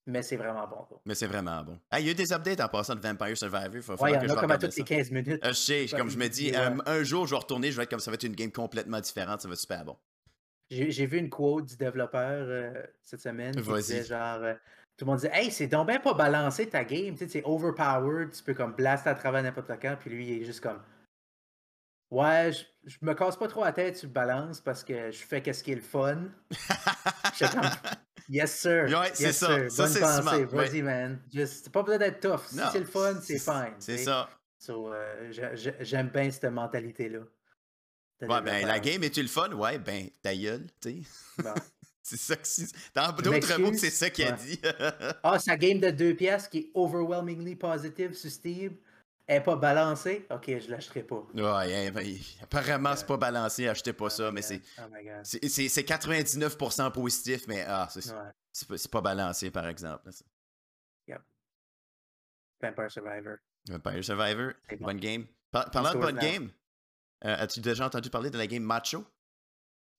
[0.08, 0.84] Mais c'est vraiment bon.
[0.88, 1.00] quoi.
[1.04, 1.80] Mais c'est vraiment bon.
[1.90, 3.74] Ah, il y a eu des updates en passant de Vampire Survivor.
[3.74, 4.76] Il faut Ouais, y que en je a comme à toutes ça.
[4.78, 5.44] les 15 minutes.
[5.44, 6.56] Euh, je sais, comme je me dis, ouais.
[6.56, 8.52] un, un jour, je vais retourner, je vais être comme ça va être une game
[8.52, 9.96] complètement différente, ça va être super bon.
[10.70, 14.54] J'ai vu une quote du développeur euh, cette semaine qui disait genre euh,
[14.96, 17.42] tout le monde disait Hey, c'est donc bien pas balancé ta game, tu sais, c'est
[17.44, 20.80] overpowered, tu peux comme blaster à travers n'importe quand, puis lui il est juste comme
[22.10, 25.18] Ouais, je, je me casse pas trop la tête sur le balance parce que je
[25.24, 26.28] fais qu'est-ce qui est le fun.
[27.40, 27.68] Comme
[28.28, 28.84] Yes sir.
[28.84, 29.46] Ouais, c'est yes, ça.
[29.46, 29.70] sir.
[29.70, 30.44] Ça, Bonne pensée, smart, ouais.
[30.46, 31.20] vas-y man.
[31.32, 32.46] Just, c'est pas besoin d'être tough.
[32.46, 33.74] Si c'est le fun, c'est fine.
[33.80, 34.28] C'est ça.
[34.58, 37.20] So, euh, j'ai- j'ai- J'aime bien cette mentalité-là.
[38.22, 39.50] Ouais, ben, la game est-tu le fun?
[39.52, 41.42] Ouais, ben, ta gueule, tu sais.
[41.42, 41.54] Bon.
[42.08, 42.44] C'est ça que.
[42.94, 44.36] Dans Je d'autres mots, c'est ça qu'il a Ouais.
[44.36, 44.60] dit.
[45.24, 48.76] Ah, sa game de deux pièces qui est overwhelmingly positive sur Steam
[49.26, 50.24] est pas balancée?
[50.30, 51.26] Ok, je l'achèterai pas.
[51.34, 51.42] ouais,
[51.88, 52.06] hein, ben,
[52.40, 54.60] apparemment, c'est pas balancé, achetez pas ça, mais c'est.
[54.78, 54.82] Oh.
[55.24, 58.08] C'est c'est- c'est 99% positif, mais ah, c'est
[58.70, 58.78] Ouais.
[58.88, 60.08] pas, balancé, par exemple.
[62.62, 63.36] Vampire Survivor.
[63.68, 64.86] Vampire Survivor, bon.
[64.86, 65.26] bonne game.
[65.50, 66.20] Par- parlant de bonne now.
[66.22, 66.50] game,
[67.24, 69.04] euh, as-tu déjà entendu parler de la game Macho?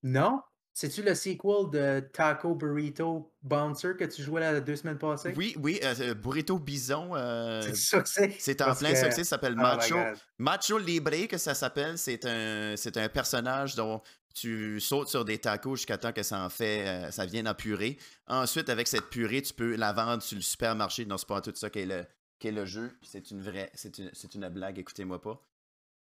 [0.03, 0.41] Non?
[0.79, 5.33] C'est-tu le sequel de Taco Burrito Bouncer que tu jouais là deux semaines passées?
[5.35, 7.15] Oui, oui, euh, euh, Burrito Bison.
[7.15, 8.61] euh, C'est que c'est?
[8.61, 9.97] en plein que- succès, ça s'appelle Oh my Macho.
[10.37, 14.03] Macho Libre, que ça s'appelle, c'est un, c'est un personnage dont
[14.35, 17.55] tu sautes sur des tacos jusqu'à temps que ça en fait, euh, ça vienne en
[17.55, 17.97] purée.
[18.27, 21.07] Ensuite, avec cette purée, tu peux la vendre sur le supermarché.
[21.07, 22.05] Non, c'est pas tout ça qui est le,
[22.37, 22.91] qui est le jeu.
[23.01, 25.43] C'est une vraie, c'est une, c'est une blague, écoutez-moi pas.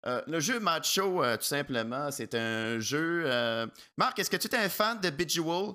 [0.07, 3.23] Euh, le jeu Macho, euh, tout simplement, c'est un jeu.
[3.25, 5.73] euh, Marc, est-ce que tu es un fan de Bejewel?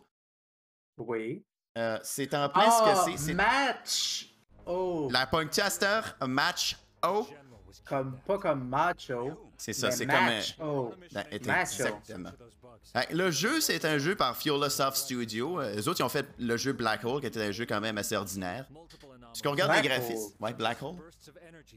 [0.98, 1.44] Oui.
[1.78, 3.34] Euh, c'est en plein Ah, ce que c'est.
[3.34, 4.30] match!
[4.66, 5.08] Oh!
[5.12, 7.26] La Pointcaster Match O.
[7.86, 9.52] Comme, pas comme macho.
[9.56, 10.20] C'est ça, c'est comme un.
[10.36, 10.56] match.
[10.60, 10.92] Oh.
[11.12, 11.24] Ben.
[11.30, 12.30] Exactement.
[13.12, 15.60] Le jeu, c'est un jeu par Fiolasoft Studio.
[15.60, 17.80] Euh, Eux autres, ils ont fait le jeu Black Hole, qui était un jeu quand
[17.80, 18.66] même assez ordinaire.
[19.37, 20.33] Ce qu'on regarde les Black graphismes.
[20.40, 20.94] Ouais, Black Hole.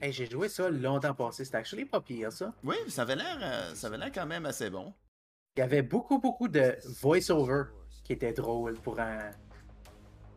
[0.02, 1.44] Hey, j'ai joué ça longtemps passé.
[1.44, 2.54] C'était actually pas pire, ça.
[2.64, 4.94] Oui, ça avait l'air, euh, ça avait l'air quand même assez bon.
[5.58, 7.64] Il y avait beaucoup, beaucoup de voice-over
[8.06, 9.32] qui était drôle pour un.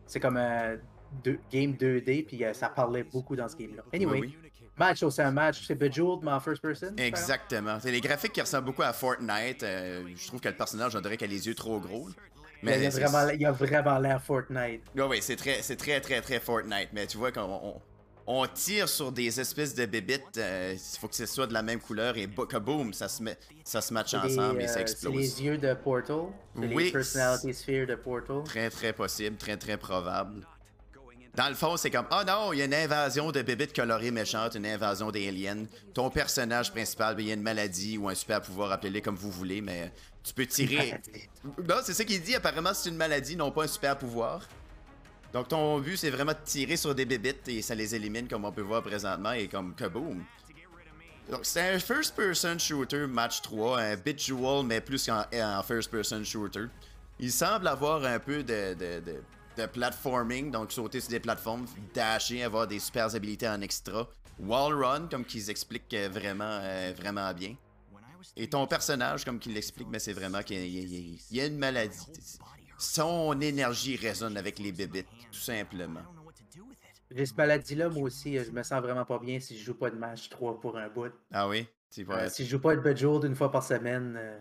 [0.05, 0.75] C'est comme un
[1.23, 3.83] deux- game 2D, puis euh, ça parlait beaucoup dans ce game-là.
[3.93, 4.37] Anyway, Oui,
[4.77, 6.93] match, oh, c'est un match, c'est Bejeweled, mais en first person.
[6.97, 7.79] Exactement.
[7.79, 9.63] C'est les graphiques qui ressemblent beaucoup à Fortnite.
[9.63, 12.09] Euh, je trouve que le personnage, on dirait qu'il a les yeux trop gros.
[12.71, 12.77] Ça?
[12.77, 14.81] Il y a vraiment, il y a vraiment l'air Fortnite.
[14.95, 16.89] Oui, oui, c'est très, c'est très, très, très Fortnite.
[16.93, 17.81] Mais tu vois qu'on on,
[18.25, 20.37] on tire sur des espèces de bébites.
[20.37, 23.09] euh, Il faut que ce soit de la même couleur et bo- que boum, ça
[23.09, 25.13] se, met, ça se match C'est ensemble et ça euh, explose.
[25.13, 26.27] C'est les yeux de Portal.
[26.55, 26.85] Oui.
[26.85, 28.43] les personality sphere de Portal.
[28.45, 30.47] Très, très possible, très, très probable.
[31.35, 34.11] Dans le fond, c'est comme Oh non, il y a une invasion de bébites colorées
[34.11, 35.65] méchantes, une invasion d'aliens.
[35.93, 39.15] Ton personnage principal, ben, il y a une maladie ou un super pouvoir, appelez-le comme
[39.15, 39.91] vous voulez, mais
[40.23, 40.99] tu peux tirer.
[41.67, 42.35] Non, c'est ça qu'il dit.
[42.35, 44.47] Apparemment, c'est une maladie, non pas un super pouvoir.
[45.33, 48.45] Donc ton but c'est vraiment de tirer sur des bébites et ça les élimine comme
[48.45, 50.23] on peut voir présentement et comme kaboom.
[51.29, 55.63] Donc c'est un first person shooter match 3, un bit jewel mais plus en, en
[55.63, 56.65] first person shooter.
[57.19, 59.23] Il semble avoir un peu de, de, de,
[59.57, 64.07] de platforming, donc sauter sur des plateformes, dasher, avoir des super habilités en extra.
[64.39, 67.55] Wall run, comme qu'ils expliquent euh, vraiment, euh, vraiment bien.
[68.35, 71.45] Et ton personnage, comme qu'il l'explique, mais c'est vraiment qu'il y, a- il y a
[71.45, 72.07] une maladie.
[72.77, 76.01] Son énergie résonne avec les bébites, tout simplement.
[77.11, 78.39] J'ai cette maladie-là, moi aussi.
[78.39, 80.87] Je me sens vraiment pas bien si je joue pas de match 3 pour un
[80.89, 81.11] bout.
[81.31, 81.67] Ah oui?
[82.09, 84.39] Euh, si je joue pas de Bejeweled une fois par semaine, euh,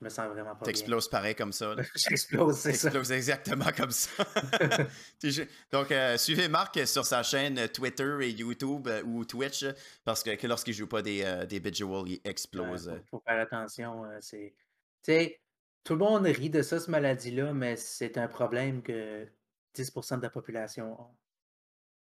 [0.00, 1.74] je me sens vraiment pas t'exploses pareil comme ça.
[1.94, 2.90] J'explose, c'est ça.
[2.90, 4.24] T'exploses exactement comme ça.
[5.72, 9.64] Donc, euh, suivez Marc sur sa chaîne Twitter et YouTube euh, ou Twitch,
[10.04, 12.90] parce que, que lorsqu'il joue pas des, euh, des il explose.
[13.10, 14.04] faut, faut faire attention.
[14.04, 14.54] euh, c'est...
[15.02, 15.40] Tu sais,
[15.84, 19.26] tout le monde rit de ça, cette maladie-là, mais c'est un problème que
[19.74, 21.16] 10% de la population ont.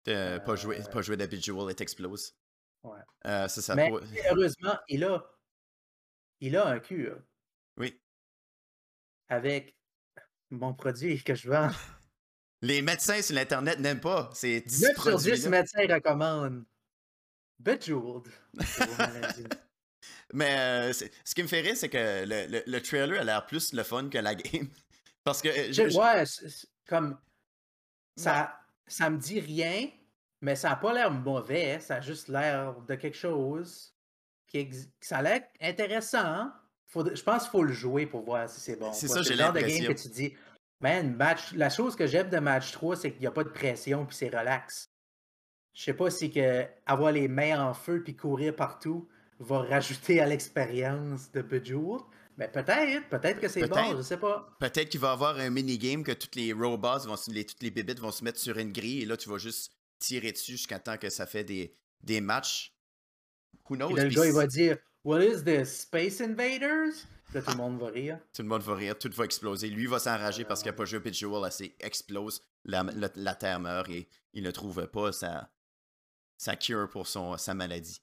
[0.07, 0.91] Euh, pas, jouer, Euh.
[0.91, 2.33] pas jouer de Bejewel et t'explose.
[2.83, 2.99] Ouais.
[3.25, 3.75] Euh, ça.
[3.75, 3.91] Mais
[4.31, 5.23] heureusement, il a,
[6.39, 7.21] il a un cure
[7.79, 7.99] Oui.
[9.29, 9.75] avec
[10.51, 11.69] mon produit que je vends.
[12.61, 15.49] Les médecins sur l'Internet n'aiment pas ces 10 9 sur 10 produits-là.
[15.49, 16.65] médecins recommandent
[17.59, 18.27] Bejeweled.
[20.33, 23.23] Mais euh, c'est- ce qui me fait rire, c'est que le, le- le trailer a
[23.23, 24.67] l'air plus le fun que la game.
[25.23, 25.47] Parce que.
[25.49, 27.17] euh, je- Je- ouais, c'est- c'est comme
[28.15, 29.89] ça, ça me dit rien,
[30.41, 31.79] mais ça n'a pas l'air mauvais.
[31.79, 33.95] Ça a juste l'air de quelque chose
[34.47, 36.51] qui ex- ça a l'air intéressant.
[36.89, 38.91] Faut- je pense qu'il faut le jouer pour voir si c'est bon.
[38.93, 40.33] C'est ça, le j'ai genre de game que tu dis,
[40.81, 43.49] man, match, la chose que j'aime de match 3, c'est qu'il n'y a pas de
[43.49, 44.89] pression puis c'est relax.
[45.73, 49.07] Je sais pas si que avoir les mains en feu puis courir partout
[49.39, 52.01] va rajouter à l'expérience de Bejeweled.
[52.37, 54.49] Mais peut-être, peut-être que c'est bon, je sais pas.
[54.59, 57.61] Peut-être qu'il va y avoir un mini-game que tous les robots, vont, se- les, toutes
[57.61, 60.53] les bébites vont se mettre sur une grille et là, tu vas juste tirer dessus
[60.53, 62.73] jusqu'à temps que ça fait des, des matchs.
[63.69, 63.87] Who knows?
[63.89, 65.81] Puis là, le gars, il va dire What is this?
[65.81, 67.05] Space Invaders?
[67.25, 68.19] Puis Là, tout le monde va rire.
[68.33, 69.69] Tout le monde va rire, tout va exploser.
[69.69, 71.75] Lui va s'enrager parce qu'il n'a pas joué Pitch Jewel assez.
[71.79, 75.49] Explose, la, la- la Terre meurt et il ne trouve pas sa,
[76.37, 78.01] sa cure pour son, sa maladie.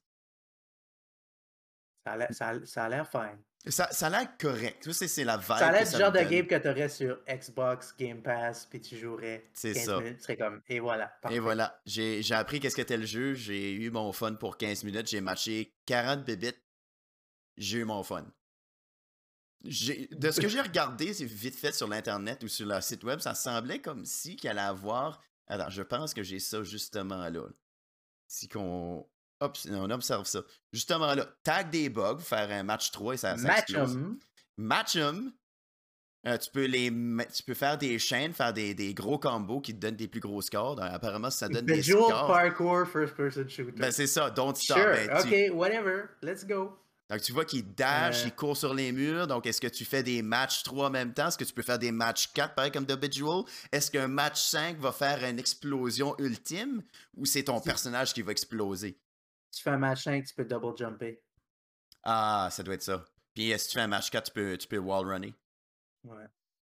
[2.04, 3.38] Ça a l'air- fine.
[3.68, 4.88] Ça, ça a l'air correct.
[4.92, 5.46] C'est la vibe.
[5.48, 8.64] Ça a l'air que du genre de game que tu aurais sur Xbox, Game Pass,
[8.66, 9.98] puis tu jouerais C'est 15 ça.
[9.98, 10.18] minutes.
[10.18, 11.12] Tu serais comme, et voilà.
[11.30, 14.84] Et voilà, j'ai j'ai appris qu'est-ce qu'était le jeu, j'ai eu mon fun pour 15
[14.84, 16.62] minutes, j'ai matché 40 bébites,
[17.56, 18.24] j'ai eu mon fun.
[19.64, 23.20] De ce que j'ai regardé, c'est vite fait sur l'internet ou sur leur site web,
[23.20, 25.20] ça semblait comme si qu'il allait avoir.
[25.48, 27.46] Alors, je pense que j'ai ça justement là.
[28.28, 29.06] Si qu'on
[29.40, 30.42] obs- on observe ça.
[30.72, 33.96] Justement là, tag des bugs, faire un match 3 et ça, ça Match explose.
[33.96, 34.18] 'em.
[34.56, 35.32] Match 'em.
[36.26, 36.90] Euh, tu, peux les,
[37.32, 40.18] tu peux faire des chaînes, faire des, des gros combos qui te donnent des plus
[40.18, 40.74] gros scores.
[40.74, 42.26] Donc, apparemment, ça donne des Bejeweled scores.
[42.26, 43.70] Parkour First Person Shooter.
[43.72, 44.76] Ben, c'est ça, Don't Stop.
[44.78, 46.76] sure, Ben, tu- ok, whatever, let's go.
[47.08, 48.26] Donc, tu vois qu'il dash, Euh.
[48.26, 49.26] il court sur les murs.
[49.28, 51.28] Donc, est-ce que tu fais des matchs 3 en même temps?
[51.28, 52.98] Est-ce que tu peux faire des matchs 4, pareil comme The?
[53.70, 56.82] Est-ce qu'un match 5 va faire une explosion ultime?
[57.16, 58.98] Ou c'est ton personnage qui va exploser?
[59.52, 61.22] Tu fais un match 5, tu peux double jumper.
[62.02, 63.04] Ah, ça doit être ça.
[63.34, 65.34] Puis, euh, si tu fais un match 4, tu peux, tu peux wall runner.
[66.04, 66.24] Ouais.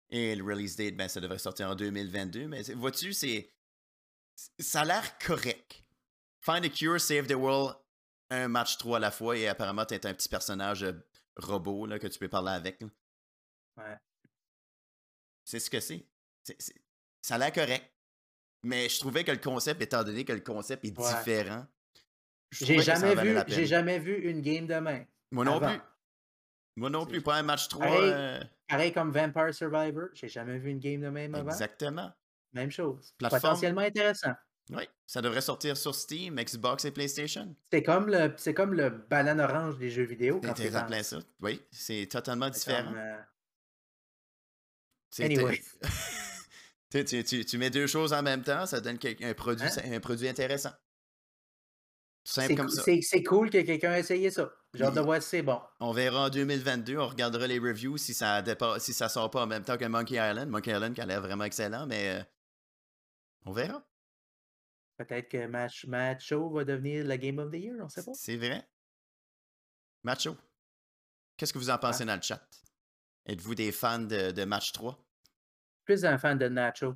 [0.10, 2.48] Et le release date, ben, ça devrait sortir en 2022.
[2.48, 3.52] Mais vois-tu, c'est.
[4.60, 5.84] Ça a l'air correct.
[6.40, 7.76] Find a cure, save the world,
[8.30, 10.94] un match 3 à la fois, et apparemment, t'es un petit personnage euh,
[11.38, 12.82] robot là, que tu peux parler avec.
[12.82, 12.88] là.
[13.78, 13.98] Ouais.
[15.46, 16.06] C'est ce que c'est.
[17.22, 17.92] Ça a l'air correct.
[18.64, 21.18] Mais je trouvais que le concept, étant donné que le concept est Ouais.
[21.18, 21.66] différent,
[22.52, 25.06] J'ai jamais, vu, j'ai jamais vu une game de main.
[25.32, 25.70] Moi non avant.
[25.70, 25.80] plus.
[26.76, 27.22] Moi non plus.
[27.22, 27.86] Pas un match 3.
[27.86, 28.12] Pareil.
[28.14, 31.50] euh, Pareil comme Vampire Survivor, j'ai jamais vu une game de même avant.
[31.52, 32.12] exactement.
[32.54, 33.14] Même chose.
[33.18, 33.42] Plateforme.
[33.42, 34.34] Potentiellement intéressant.
[34.70, 34.84] Oui.
[35.08, 37.56] Ça devrait sortir sur Steam, Xbox et PlayStation.
[37.72, 41.02] C'est comme le c'est comme le banane orange des jeux vidéo quand T'es en plein
[41.02, 41.20] ça.
[41.42, 42.86] Oui, c'est totalement différent.
[42.90, 43.18] comme, euh,
[45.20, 45.62] Anyway.
[46.92, 49.92] tu, tu- tu- tu mets deux choses en même temps, ça donne un produit, Hein?
[49.94, 50.70] un produit intéressant.
[52.24, 52.84] Tout simple c'est comme cou- ça.
[52.84, 54.52] c'est- c'est cool que quelqu'un ait essayé ça.
[54.76, 55.60] J'ai hâte de voir si c'est bon.
[55.80, 59.42] On verra en 2022, on regardera les reviews si ça dépasse, si ça sort pas
[59.44, 60.48] en même temps que Monkey Island.
[60.48, 62.24] Monkey Island qui a l'air vraiment excellent, mais euh,
[63.46, 63.84] on verra.
[65.00, 68.12] Peut-être que Match Macho va devenir la Game of the Year, on sait pas.
[68.16, 68.68] C'est vrai.
[70.04, 70.36] Macho.
[71.38, 72.46] Qu'est-ce que vous en pensez dans le chat?
[73.26, 75.02] Êtes-vous des fans de, de Match 3?
[75.86, 76.96] Plus un fan de Nacho.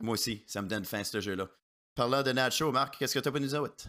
[0.00, 1.48] Moi aussi, ça me donne faim ce jeu-là.
[1.94, 3.88] Parlant de Nacho, Marc, qu'est-ce que t'as pour nous autres?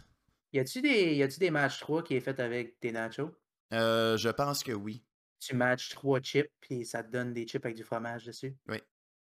[0.54, 3.36] Y a-tu des, y des matchs 3 qui est fait avec des nachos?
[3.74, 5.04] Euh, je pense que oui.
[5.42, 8.56] Tu matches 3 chips, puis ça te donne des chips avec du fromage dessus?
[8.70, 8.78] Oui.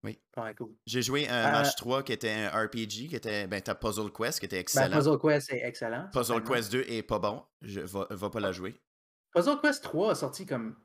[0.03, 0.19] Oui.
[0.57, 0.75] Cool.
[0.85, 3.47] J'ai joué un Euh, match 3 qui était un RPG, qui était.
[3.47, 4.95] Ben, t'as Puzzle Quest qui était Ben, excellent.
[4.97, 6.09] Puzzle Quest est excellent.
[6.11, 6.43] Puzzle.
[6.43, 7.43] Quest 2 est pas bon.
[7.61, 8.75] Je va, va pas la jouer.
[9.33, 10.75] Puzzle Quest 3 a sorti comme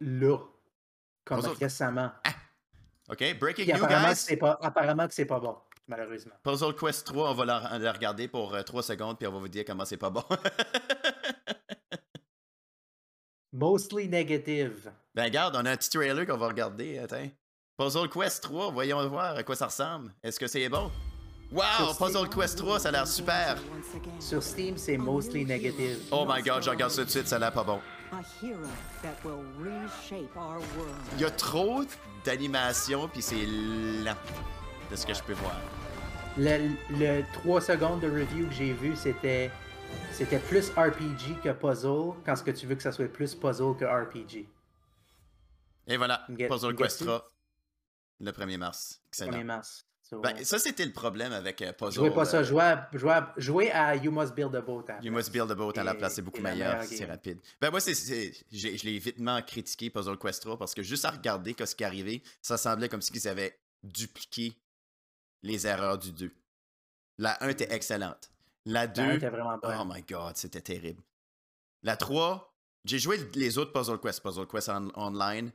[0.00, 0.38] là.
[1.24, 2.12] Comme Puzzle- récemment.
[3.08, 4.16] OK, breaking Puis news, apparemment, que guys.
[4.16, 6.34] c'est pas, apparemment que c'est pas bon, malheureusement.
[6.44, 9.48] Puzzle Quest 3, on va la, la regarder pour 3 secondes, puis on va vous
[9.48, 10.22] dire comment c'est pas bon.
[13.52, 14.92] Mostly negative.
[15.14, 16.98] ben, regarde, on a un petit trailer qu'on va regarder.
[16.98, 17.28] Attends.
[17.80, 20.12] Puzzle Quest 3, voyons voir à quoi ça ressemble.
[20.22, 20.90] Est-ce que c'est bon?
[21.50, 21.94] Wow.
[21.98, 23.56] Puzzle Quest 3, ça a l'air super.
[24.18, 25.96] Sur Steam, c'est mostly negative.
[26.10, 27.80] Oh my god, je regarde ça tout de suite, ça a l'air pas bon.
[31.14, 31.82] Il y a trop
[32.22, 34.14] d'animation, puis c'est lent
[34.90, 35.56] de ce que je peux voir.
[36.36, 39.50] Le, le 3 secondes de review que j'ai vu, c'était
[40.12, 43.74] c'était plus RPG que puzzle, quand ce que tu veux que ça soit plus puzzle
[43.78, 44.46] que RPG.
[45.88, 47.04] Et voilà, get- Puzzle Quest to?
[47.06, 47.26] 3,
[48.20, 49.00] le 1er mars.
[49.12, 49.44] 1er Excellent.
[49.44, 49.86] mars.
[50.02, 51.94] So, Ben, ça, c'était le problème avec euh, Puzzle.
[51.94, 54.84] jouez pas ça, euh, jouez à, jouez à- jouez à You Must Build a Boat.
[55.02, 57.38] You must build a boat à la place, c'est beaucoup meilleur, c'est rapide.
[57.60, 61.54] Ben moi, c'est, je l'ai vitement critiqué Puzzle Quest 3 parce que juste à regarder
[61.64, 64.56] ce qui est arrivé, ça semblait comme si ils avaient dupliqué
[65.42, 66.32] les erreurs du 2.
[67.18, 68.32] La 1 était excellente.
[68.64, 69.78] La 2, La un était vraiment bonne.
[69.80, 71.02] oh my god, c'était terrible.
[71.84, 72.52] La 3,
[72.84, 75.52] j'ai joué les autres Puzzle Quest, Puzzle Quest on- Online,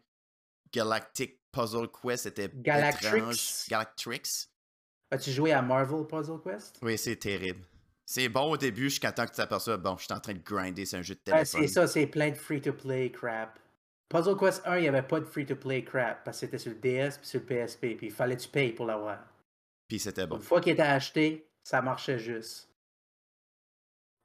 [0.71, 3.18] Galactic Puzzle Quest, était Galactrix?
[3.18, 3.65] étrange.
[3.70, 4.48] Galactrix.
[5.12, 6.78] As-tu joué à Marvel Puzzle Quest?
[6.82, 7.63] Oui, c'est terrible.
[8.06, 10.44] C'est bon au début, jusqu'à temps que tu t'aperçois, bon, je suis en train de
[10.44, 11.62] grinder, c'est un jeu de Ah, téléphone.
[11.62, 13.58] c'est ça, c'est plein de free-to-play crap.
[14.10, 16.78] Puzzle Quest 1, il n'y avait pas de free-to-play crap parce que c'était sur le
[16.78, 19.20] DS puis sur le PSP, puis il fallait que tu payes pour l'avoir.
[19.88, 20.36] Puis c'était bon.
[20.38, 22.70] Une fois qu'il était acheté, ça marchait juste.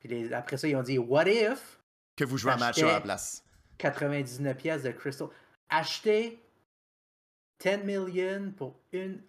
[0.00, 1.78] Puis les- après ça, ils ont dit What if
[2.16, 3.42] Que vous jouez à match à la place.
[3.78, 5.28] 99 pièces de Crystal.
[5.70, 6.38] Acheter
[7.60, 8.80] 10 million pour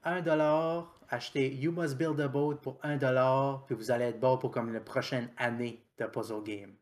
[0.04, 0.98] 1 dollar.
[1.10, 3.66] Acheter You Must Build a Boat pour 1 dollar.
[3.66, 6.76] Puis vous allez être bon pour comme la prochaine année de puzzle game.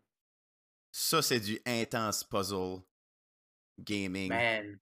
[0.92, 2.82] Ça, c'est du intense puzzle
[3.80, 4.30] gaming.
[4.30, 4.78] Man.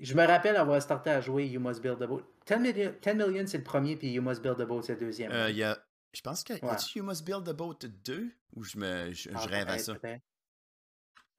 [0.00, 2.22] Je me rappelle avoir starté à jouer You Must Build a Boat.
[2.46, 5.00] 10 million, 10 million c'est le premier, puis You Must Build a Boat, c'est le
[5.00, 5.32] deuxième.
[5.32, 5.78] Euh, y a.
[6.14, 6.52] Je pense que.
[6.52, 6.70] y Ouais.
[6.70, 9.12] a-tu You Must Build a Boat 2 ou je me.
[9.12, 9.94] Je, Ah, je rêve à ça.
[9.94, 10.22] peut-être.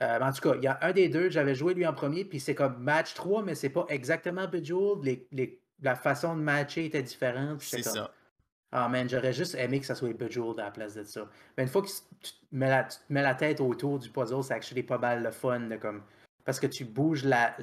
[0.02, 2.24] Euh, en tout cas, il y a un des deux, j'avais joué lui en premier,
[2.24, 5.04] puis c'est comme match 3, mais c'est pas exactement Bejeweled.
[5.04, 7.62] Les, les- la façon de matcher était différente.
[7.62, 8.14] C'est comme, ça.
[8.72, 11.28] Ah man, j'aurais juste aimé que ça soit Bejeweled à la place de ça.
[11.58, 14.10] Mais une fois que tu te mets la, tu te mets la tête autour du
[14.10, 15.60] puzzle, c'est actually pas mal le fun.
[15.62, 16.04] De comme,
[16.46, 17.56] parce que tu bouges la,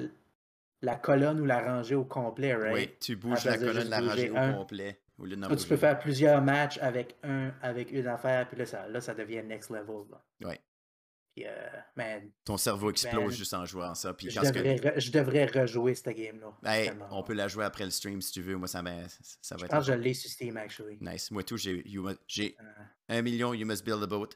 [0.81, 2.73] la colonne ou la rangée au complet, right?
[2.73, 4.99] Oui, tu bouges la colonne, juste la rangée au complet.
[5.19, 8.65] Lieu d'en Là, tu peux faire plusieurs matchs avec un avec une affaire, puis là,
[8.67, 10.05] ça, là, ça devient next level.
[10.11, 10.47] Là.
[10.49, 10.61] Ouais.
[11.35, 11.51] Puis, euh,
[11.97, 13.31] man, Ton cerveau explose Man.
[13.31, 14.13] juste en jouant ça.
[14.13, 16.57] Puis je que- devrais, re- je devrais rejouer cette game-là.
[16.63, 18.55] Hey, Tellement on peut la jouer après le stream si tu veux.
[18.55, 18.81] Moi, ça,
[19.41, 19.71] ça va Je être.
[19.71, 20.97] pense que je l'ai sur Steam, actually.
[21.01, 21.31] Nice.
[21.31, 22.63] Moi, tout, j'ai Euh,
[23.09, 24.29] un million You Must Build a Boat.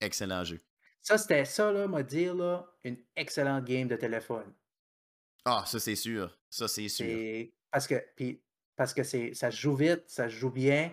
[0.00, 0.60] Excellent jeu.
[1.02, 4.52] Ça, c'était ça, là, m'a dire, là, une excellente game de téléphone.
[5.44, 6.38] Ah, ça, c'est sûr.
[6.50, 7.46] Ça, c'est sûr.
[7.70, 8.42] Parce que puis
[8.76, 10.92] parce que ça se joue vite, ça se joue bien.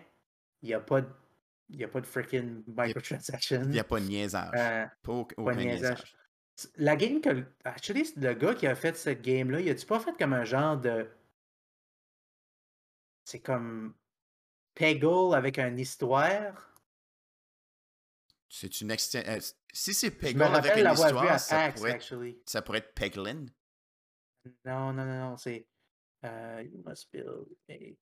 [0.62, 1.08] Il n'y a pas de
[1.70, 3.62] il y a pas de freaking microtransaction.
[3.64, 4.52] Il n'y a pas de niaisage.
[4.56, 5.82] Euh, Pas au- pas aucun de niaisage.
[6.00, 6.16] niaisage.
[6.78, 10.00] La game que actually le gars qui a fait cette game là, il a-tu pas
[10.00, 11.10] fait comme un genre de
[13.26, 13.94] c'est comme
[14.76, 16.72] Peggle avec une histoire?
[18.48, 19.38] C'est une extension.
[19.74, 23.48] si c'est Peggle avec une histoire, ça pourrait, être, ça pourrait être Peglin.
[24.64, 25.68] Non, non, non, non, c'est
[26.24, 27.98] euh, you must build a.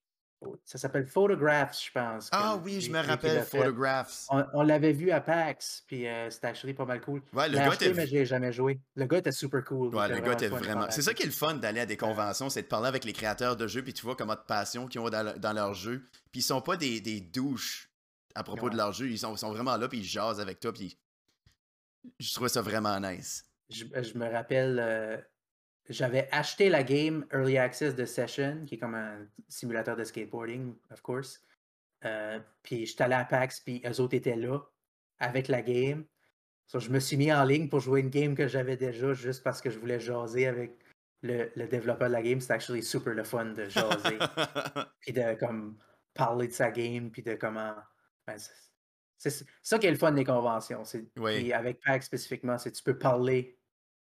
[0.65, 2.29] Ça s'appelle Photographs, je pense.
[2.31, 3.43] Ah oui, je me rappelle.
[3.43, 4.25] Photographs.
[4.29, 7.21] On, on l'avait vu à PAX, puis euh, c'était actually pas mal cool.
[7.33, 8.79] Ouais, le gars acheté, était- mais je l'ai jamais joué.
[8.95, 9.93] Le gars était super cool.
[9.95, 10.87] Ouais, le gars était vraiment.
[10.89, 13.13] C'est ça qui est le fun d'aller à des conventions, c'est de parler avec les
[13.13, 15.73] créateurs de jeux, puis tu vois comment de passion qu'ils ont dans, le- dans leur
[15.73, 16.07] jeu.
[16.31, 17.89] Puis ils sont pas des, des douches
[18.35, 20.73] à propos de leur jeu, ils sont, sont vraiment là, puis ils jasent avec toi,
[20.73, 20.97] puis
[22.19, 23.45] je trouvais ça vraiment nice.
[23.69, 25.17] Je, je me rappelle, euh,
[25.89, 30.75] j'avais acheté la game Early Access de Session, qui est comme un simulateur de skateboarding,
[30.91, 31.41] of course.
[32.05, 34.59] Euh, puis j'étais allé à PAX, puis eux autres étaient là
[35.19, 36.05] avec la game.
[36.67, 39.43] So, je me suis mis en ligne pour jouer une game que j'avais déjà juste
[39.43, 40.77] parce que je voulais jaser avec
[41.21, 42.39] le, le développeur de la game.
[42.39, 44.17] C'était actually super le fun de jaser.
[45.01, 45.77] puis de comme
[46.13, 47.73] parler de sa game, puis de comment.
[48.25, 48.37] ben,
[49.17, 50.83] c'est ça qui est le fun des conventions.
[51.17, 51.39] Oui.
[51.39, 53.57] Puis avec PAX spécifiquement, c'est tu peux parler,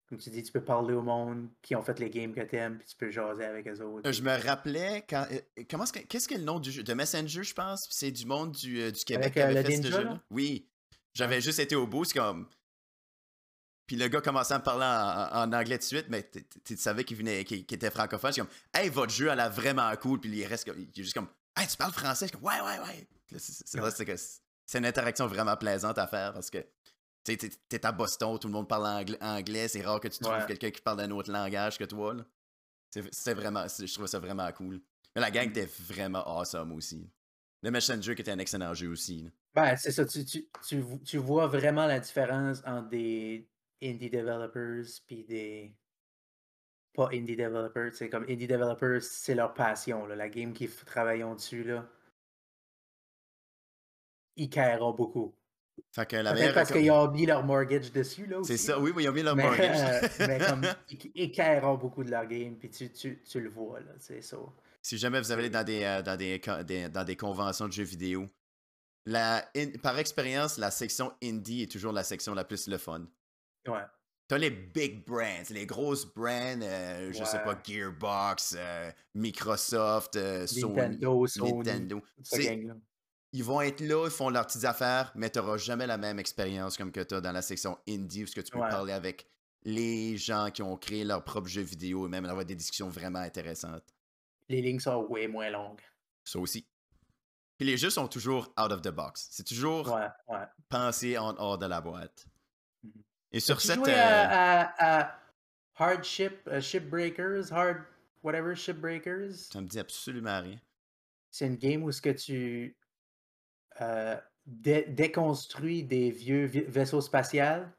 [0.10, 2.80] comme tu dis, tu peux parler au monde qui ont fait les games que t'aimes,
[2.80, 4.10] puis tu peux jaser avec eux autres.
[4.10, 5.26] Euh, je me rappelais quand.
[5.32, 6.82] euh, Comment est-ce que- qu'est-ce que le nom du jeu?
[6.84, 7.88] De Messenger, je pense.
[7.92, 10.04] C'est du monde du, euh, du Québec Avec, qui euh, avait le fait ce jeu-là.
[10.04, 10.22] là?
[10.32, 10.68] Oui.
[11.14, 12.48] J'avais juste été au bout, c'est comme.
[13.88, 16.30] Puis le gars commençait à me parler en, en anglais tout de suite, mais
[16.64, 18.30] tu- savais qu'il venait, qu'il était francophone.
[18.30, 20.20] Je suis comme, hey, votre jeu, elle a vraiment cool.
[20.20, 22.28] Puis il reste comme, il est juste comme, hey, tu parles français?
[22.28, 23.08] Je suis comme, ouais, ouais, ouais.
[24.66, 26.64] C'est une interaction vraiment plaisante à faire parce que,
[27.24, 29.68] tu t'es- à Boston, tout le monde parle angla- anglais.
[29.68, 30.46] C'est rare que tu trouves Ouais.
[30.48, 32.16] quelqu'un qui parle un autre langage que toi.
[33.12, 34.82] C'est vraiment, je trouvais ça vraiment cool.
[35.16, 35.52] Mais la gang Mm.
[35.52, 37.10] était vraiment awesome aussi.
[37.62, 39.24] Le Messenger qui était un excellent jeu aussi.
[39.24, 39.30] là.
[39.54, 43.50] Ben, c'est ça, tu, tu, tu, tu vois vraiment la différence entre des
[43.84, 45.76] indie developers puis des
[46.94, 47.94] pas indie developers.
[47.94, 50.06] C'est comme indie developers, c'est leur passion.
[50.06, 50.16] là.
[50.16, 51.88] La game qu'ils travaillent dessus, là,
[54.36, 55.36] ils carreront beaucoup.
[55.92, 56.54] Fait que la Peut-être meilleure.
[56.54, 58.58] parce qu'ils ont mis leur mortgage dessus, là aussi.
[58.58, 59.78] C'est ça, oui, oui, ils ont mis leur Mais, mortgage.
[59.80, 60.62] euh, mais comme
[61.16, 64.38] ils, carreront beaucoup de leur game, puis tu, tu, tu le vois, là, c'est ça.
[64.82, 68.28] Si jamais vous allez dans des, euh, dans des, dans des conventions de jeux vidéo,
[69.06, 73.06] la, in- par expérience, la section indie est toujours la section la plus le fun.
[73.68, 73.82] Ouais.
[74.28, 77.44] T'as les big brands, les grosses brands, euh, je sais Ouais.
[77.46, 78.56] pas, Gearbox,
[79.16, 80.14] Microsoft,
[80.48, 82.02] Sony, Nintendo, Sony, Nintendo.
[83.32, 86.78] Ils vont être là, ils font leurs petites affaires, mais t'auras jamais la même expérience
[86.78, 88.70] comme que t'as dans la section indie, parce que tu peux Ouais.
[88.70, 89.28] parler avec
[89.64, 93.20] les gens qui ont créé leur propre jeu vidéo et même avoir des discussions vraiment
[93.20, 93.84] intéressantes.
[94.48, 95.82] Les lignes sont way moins longues.
[96.24, 96.66] Ça aussi.
[97.58, 99.28] Puis les jeux sont toujours out of the box.
[99.32, 100.46] C'est toujours Ouais, ouais.
[100.70, 102.26] pensé en hors de la boîte.
[102.84, 102.92] Mhm.
[103.34, 103.76] Et sur cette.
[103.76, 105.20] joué euh, à, à- à
[105.76, 107.78] Hardship, euh, Shipbreakers, Hard,
[108.24, 109.34] whatever, Shipbreakers?
[109.52, 110.58] Ça me dit absolument rien.
[111.30, 112.79] C'est une game où ce que tu euh,
[114.46, 117.72] dé- déconstruis des vieux vi- vaisseaux spatials.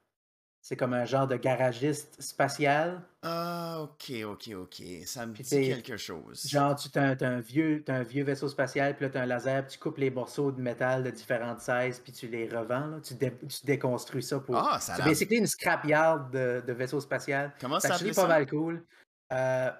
[0.62, 3.00] C'est comme un genre de garagiste spatial.
[3.22, 4.82] Ah, ok, ok, ok.
[5.06, 6.46] Ça me Puis dit c'est- quelque chose.
[6.46, 9.26] Genre, tu as, un vieux, t'as un vieux vaisseau spatial, puis là, tu as un
[9.26, 12.88] laser, puis tu coupes les morceaux de métal de différentes sizes, puis tu les revends.
[12.88, 13.00] là.
[13.02, 14.54] Tu, dé- tu déconstruis ça pour.
[14.54, 17.54] Ah, ça c'est basically une scrapyard de, de vaisseau spatial.
[17.58, 18.84] Comment C'est ça s'appelait pas mal cool.
[19.32, 19.70] Euh,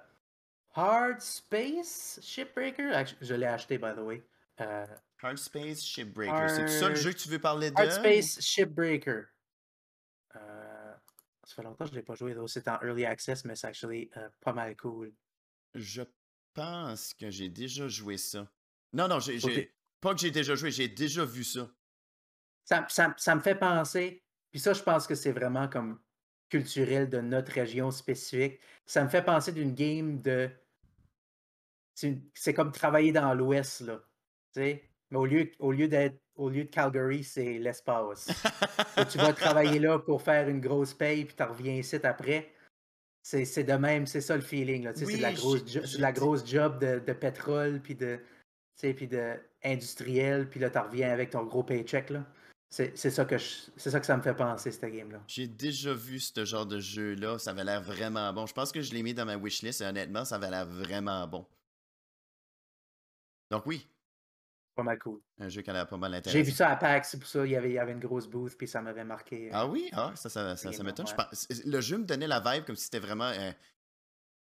[0.74, 3.04] Hard Space Shipbreaker?
[3.20, 4.22] Je l'ai acheté, by the way.
[4.60, 4.86] Euh,
[5.22, 6.50] Hard Space Shipbreaker.
[6.50, 7.76] C'est ça le jeu que tu veux parler de?
[7.78, 9.24] Hard Space Shipbreaker.
[10.36, 10.94] Euh,
[11.44, 12.34] ça fait longtemps que je l'ai pas joué.
[12.46, 15.12] C'est en early access, mais c'est actually euh, pas mal cool.
[15.74, 16.02] Je
[16.54, 18.50] pense que j'ai déjà joué ça.
[18.92, 19.72] Non, non, j'ai.
[20.00, 21.70] Pas que j'ai déjà joué, j'ai déjà vu ça.
[22.64, 26.00] Ça, ça- ça me fait penser, puis ça, je pense que c'est vraiment comme
[26.48, 28.58] culturel de notre région spécifique.
[28.86, 30.50] Ça me fait penser d'une game de.
[32.34, 34.00] C'est comme travailler dans l'Ouest, là.
[34.56, 34.82] Mais
[35.12, 36.18] au lieu, au lieu d'être.
[36.36, 38.28] Au lieu de Calgary, c'est l'espace.
[39.10, 42.50] Tu vas travailler là pour faire une grosse paye, puis tu reviens ici après.
[43.22, 44.88] C'est de même, c'est ça le feeling.
[44.94, 48.18] C'est de la grosse, de la grosse job de, de pétrole, puis de,
[48.80, 52.10] puis de industriel, puis là, tu reviens avec ton gros paycheck.
[52.70, 55.20] C'est ça, que je- ça que ça me fait penser, cette game-là.
[55.26, 57.38] J'ai déjà vu ce genre de jeu-là.
[57.38, 58.46] Ça avait l'air vraiment bon.
[58.46, 61.26] Je pense que je l'ai mis dans ma wishlist et honnêtement, ça avait l'air vraiment
[61.26, 61.44] bon.
[63.50, 63.86] Donc oui,
[64.74, 65.20] Pas mal cool.
[65.38, 66.44] un jeu qui a l'air pas mal J'ai intéressant.
[66.44, 68.28] vu ça à PAX, c'est pour ça, il y avait, il y avait une grosse
[68.28, 69.48] booth, puis ça m'avait marqué.
[69.48, 69.88] euh, Ah oui?
[69.92, 71.06] Ah, ça, ça, ça, m'étonne.
[71.06, 71.24] Ouais.
[71.66, 73.52] Le jeu me donnait la vibe comme si c'était vraiment euh,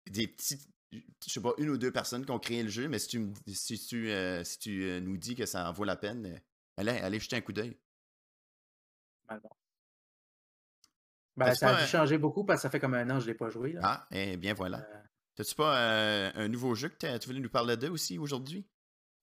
[0.09, 0.67] des petites.
[0.91, 0.99] Je
[1.31, 3.77] sais pas, une ou deux personnes qui ont créé le jeu, mais si tu, si
[3.85, 6.41] tu, euh, si tu nous dis que ça en vaut la peine,
[6.77, 7.77] allez, allez jeter un coup d'œil.
[11.37, 13.27] Ben, ça a dû changer beaucoup parce que ça fait comme un an que je
[13.27, 13.73] l'ai pas joué.
[13.73, 13.81] Là.
[13.83, 14.87] Ah, eh bien voilà.
[15.35, 18.65] T'as-tu pas un nouveau jeu que tu voulais nous parler de aussi aujourd'hui?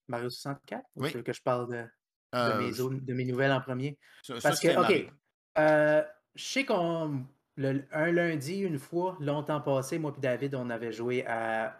[0.09, 0.85] Mario 64?
[0.97, 1.11] Ou Oui.
[1.11, 1.89] tu veux que je parle de, de
[2.35, 3.99] Euh, mes, zones- de mes nouvelles en premier?
[4.23, 5.13] ça- ça, Parce que, OK,
[5.59, 7.27] euh, je sais qu'on.
[7.59, 11.79] un lundi, une fois, longtemps passé, moi et David, on avait joué à.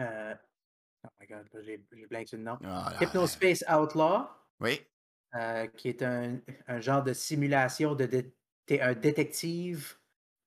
[0.00, 0.34] euh,
[1.04, 2.58] oh my god, j'ai blank sur le nom.
[2.64, 4.28] Ah, Hypnospace Outlaw,
[4.60, 4.80] Oui,
[5.36, 8.06] euh, qui est un, un genre de simulation de.
[8.06, 8.34] dé-
[8.66, 9.98] T'es un détective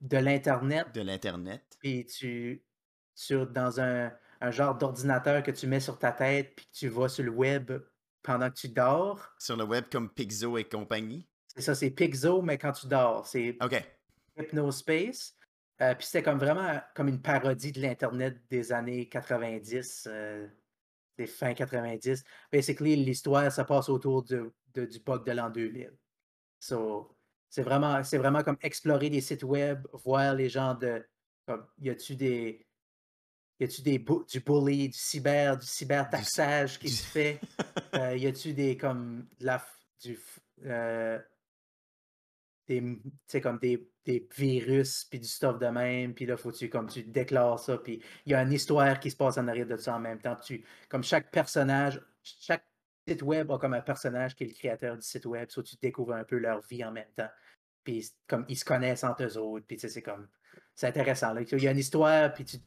[0.02, 1.78] de l'Internet, de l'Internet.
[1.80, 2.64] puis tu.
[3.16, 4.12] Sur, dans un,
[4.42, 7.32] un genre d'ordinateur que tu mets sur ta tête, puis que tu vas sur le
[7.32, 7.72] web
[8.24, 9.30] pendant que tu dors?
[9.40, 11.28] Sur le web comme Pixo et compagnie?
[11.56, 13.26] C'est ça, c'est Pixo, mais quand tu dors.
[13.26, 13.58] C'est.
[14.38, 15.34] Hypnospace.
[15.82, 20.48] Euh, puis c'était comme vraiment comme une parodie de l'Internet des années 90, euh,
[21.18, 22.24] des fin 90.
[22.52, 25.92] Basically, l'histoire, ça passe autour de- de- du bug de l'an 2000.
[26.60, 27.16] So,
[27.50, 31.06] c'est vraiment, c'est vraiment comme explorer des sites web, voir les gens de.
[31.48, 32.67] Comme, y a-tu des.
[33.60, 37.40] Y a-tu des bu- du bully, du cyber, du cybertaxage qui du- se fait?
[37.96, 39.66] Euh, y a-tu des comme la
[40.04, 40.20] du
[40.66, 41.18] euh,
[42.68, 46.36] des m- tu sais, comme des, des virus puis du stuff de même puis là
[46.38, 49.38] faut tu comme tu déclares ça puis il y a une histoire qui se passe
[49.38, 52.66] en arrière de ça en même temps tu comme chaque personnage chaque
[53.08, 55.78] site web a comme un personnage qui est le créateur du site web soit tu
[55.82, 57.30] découvres un peu leur vie en même temps
[57.84, 60.28] puis comme ils se connaissent entre eux autres, puis tu sais, c'est comme.
[60.76, 61.32] C'est intéressant.
[61.34, 61.40] Là.
[61.50, 62.58] Il y a une histoire, puis tu-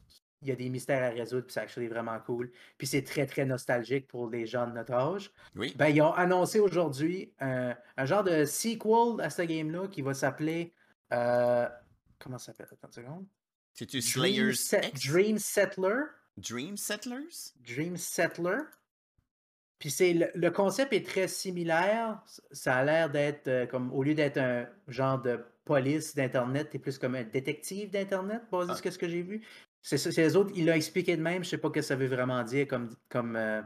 [0.41, 2.51] il y a des mystères à résoudre, puis c'est actually vraiment cool.
[2.77, 5.31] Puis c'est très, très nostalgique pour les gens de notre âge.
[5.55, 5.73] Oui.
[5.77, 10.13] Ben, ils ont annoncé aujourd'hui un, un genre de sequel à ce game-là qui va
[10.13, 10.73] s'appeler.
[11.13, 11.67] euh,
[12.19, 12.67] comment ça s'appelle?
[12.71, 13.25] Attends une seconde.
[13.73, 15.07] C'est-tu Dream, Slayers Set- X?
[15.07, 16.01] Dream Settler.
[16.37, 17.53] Dream Settlers?
[17.59, 18.57] Dream Settler.
[19.79, 22.21] Puis c'est le, le concept est très similaire.
[22.51, 26.79] Ça a l'air d'être euh, comme au lieu d'être un genre de police d'internet, t'es
[26.79, 28.75] plus comme un détective d'internet, basé Ah.
[28.75, 29.45] sur ce que j'ai vu.
[29.81, 31.43] C'est les autres, il l'a expliqué de même.
[31.43, 33.61] Je sais pas ce que ça veut vraiment dire comme comme euh,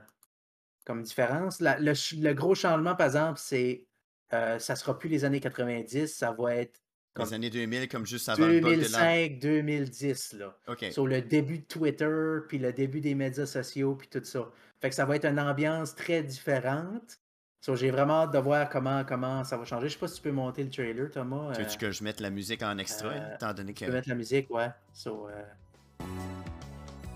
[0.85, 1.59] comme différence.
[1.59, 3.85] La- le, gros changement, par exemple, c'est
[4.33, 6.81] euh, ça sera plus les années 90, ça va être
[7.17, 9.79] Les années 2000, comme juste avant le bug de l'an.
[9.79, 10.85] 2005-2010 là OK.
[10.91, 14.49] sur le début de Twitter, puis le début des médias sociaux, puis tout ça.
[14.81, 17.19] Fait que ça va être une ambiance très différente.
[17.65, 19.87] So, j'ai vraiment hâte de voir comment, comment ça va changer.
[19.87, 21.51] Je sais pas si tu peux monter le trailer, Thomas.
[21.55, 23.79] Tu euh, veux que je mette la musique en extra, euh, étant donné que...
[23.79, 24.69] tu peux mettre la musique, ouais.
[24.93, 25.43] So, euh,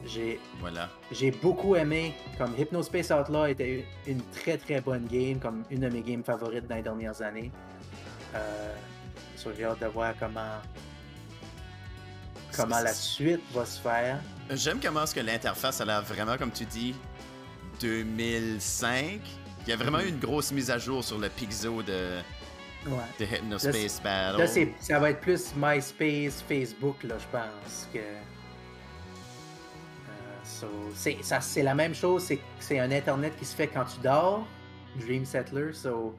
[0.06, 0.90] j'ai, Voilà.
[1.12, 2.14] j'ai beaucoup aimé.
[2.38, 6.68] Comme Hypnospace Outlaw était une très très bonne game, comme une de mes games favorites
[6.68, 7.52] dans les dernières années.
[8.36, 8.76] Euh,
[9.36, 10.58] so, j'ai hâte de voir comment,
[12.56, 14.20] comment la suite va se faire.
[14.52, 16.96] J'aime comment est-ce que l'interface a l'air vraiment, comme tu dis,
[17.82, 19.20] 2005.
[19.66, 20.06] Il y a vraiment Mhm.
[20.06, 22.20] eu une grosse mise à jour sur le Pixo de,
[22.88, 22.94] Ouais.
[23.20, 24.40] de Hypnospace Battle.
[24.40, 24.48] Là,
[24.80, 28.00] ça va être plus MySpace, Facebook, là, je pense que.
[30.94, 34.46] C'est, la même chose, c'est, un Internet qui se fait quand tu dors,
[34.98, 36.16] Dream Settler, so,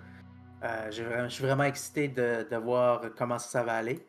[0.62, 4.04] euh, je suis vraiment excité de, voir comment ça, va aller.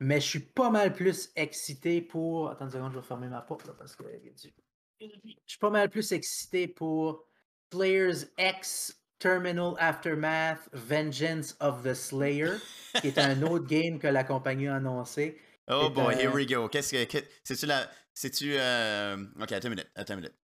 [0.00, 2.50] Mais je suis pas mal plus excité pour.
[2.50, 4.04] Attends une seconde, je vais fermer ma porte là, parce que.
[5.00, 5.06] Je
[5.46, 7.24] suis pas mal plus excité pour
[7.70, 12.52] Players X Terminal Aftermath Vengeance of the Slayer,
[13.00, 15.38] qui est un autre game que la compagnie a annoncé.
[15.70, 16.68] Oh boy, here we go.
[16.68, 17.18] Qu'est-ce que.
[17.44, 17.88] C'est-tu la.
[18.14, 18.54] C'est-tu.
[18.56, 19.90] euh, Ok, attends une minute.
[19.94, 20.34] Attends une minute.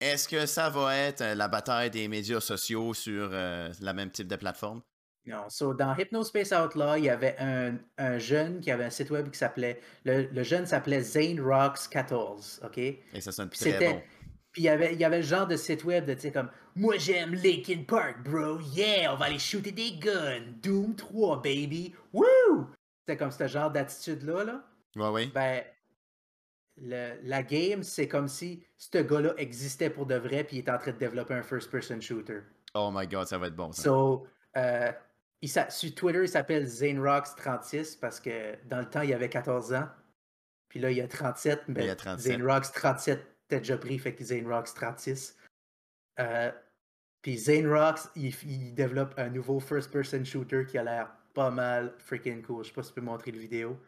[0.00, 4.10] Est-ce que ça va être euh, la bataille des médias sociaux sur euh, la même
[4.10, 4.82] type de plateforme?
[5.26, 9.10] Non, so, dans Hypnospace Outlaw, il y avait un, un jeune qui avait un site
[9.10, 9.80] web qui s'appelait.
[10.04, 12.78] Le, le jeune s'appelait Zane Rocks 14, OK?
[12.78, 14.02] Et ça sonne très bon.
[14.50, 16.32] Puis il y avait, il y avait le genre de site web de, tu sais,
[16.32, 18.58] comme Moi j'aime Linkin Park, bro.
[18.74, 20.42] Yeah, on va aller shooter des guns.
[20.60, 21.94] Doom 3, baby.
[22.12, 22.66] Woo!
[23.06, 24.64] C'était comme ce genre d'attitude-là, là.
[24.96, 25.26] Ouais, ouais.
[25.28, 25.64] Ben,
[26.76, 30.70] le- la game, c'est comme si ce gars-là existait pour de vrai, puis il est
[30.70, 32.40] en train de développer un first-person shooter.
[32.74, 33.72] Oh my god, ça va être bon.
[33.72, 33.82] Ça.
[33.82, 34.26] So,
[34.56, 34.92] euh,
[35.40, 39.88] il sur Twitter, il s'appelle ZaneRox36 parce que dans le temps, il avait 14 ans.
[40.68, 41.64] Puis là, il a 37.
[41.68, 42.38] Mais Il a 37.
[42.38, 45.34] ZaneRox37 était déjà pris, fait que ZaneRox36.
[46.20, 46.52] Euh,
[47.20, 52.42] puis ZaneRox, il, il développe un nouveau first-person shooter qui a l'air pas mal freaking
[52.42, 52.64] cool.
[52.64, 53.78] Je sais pas si tu peux montrer le vidéo.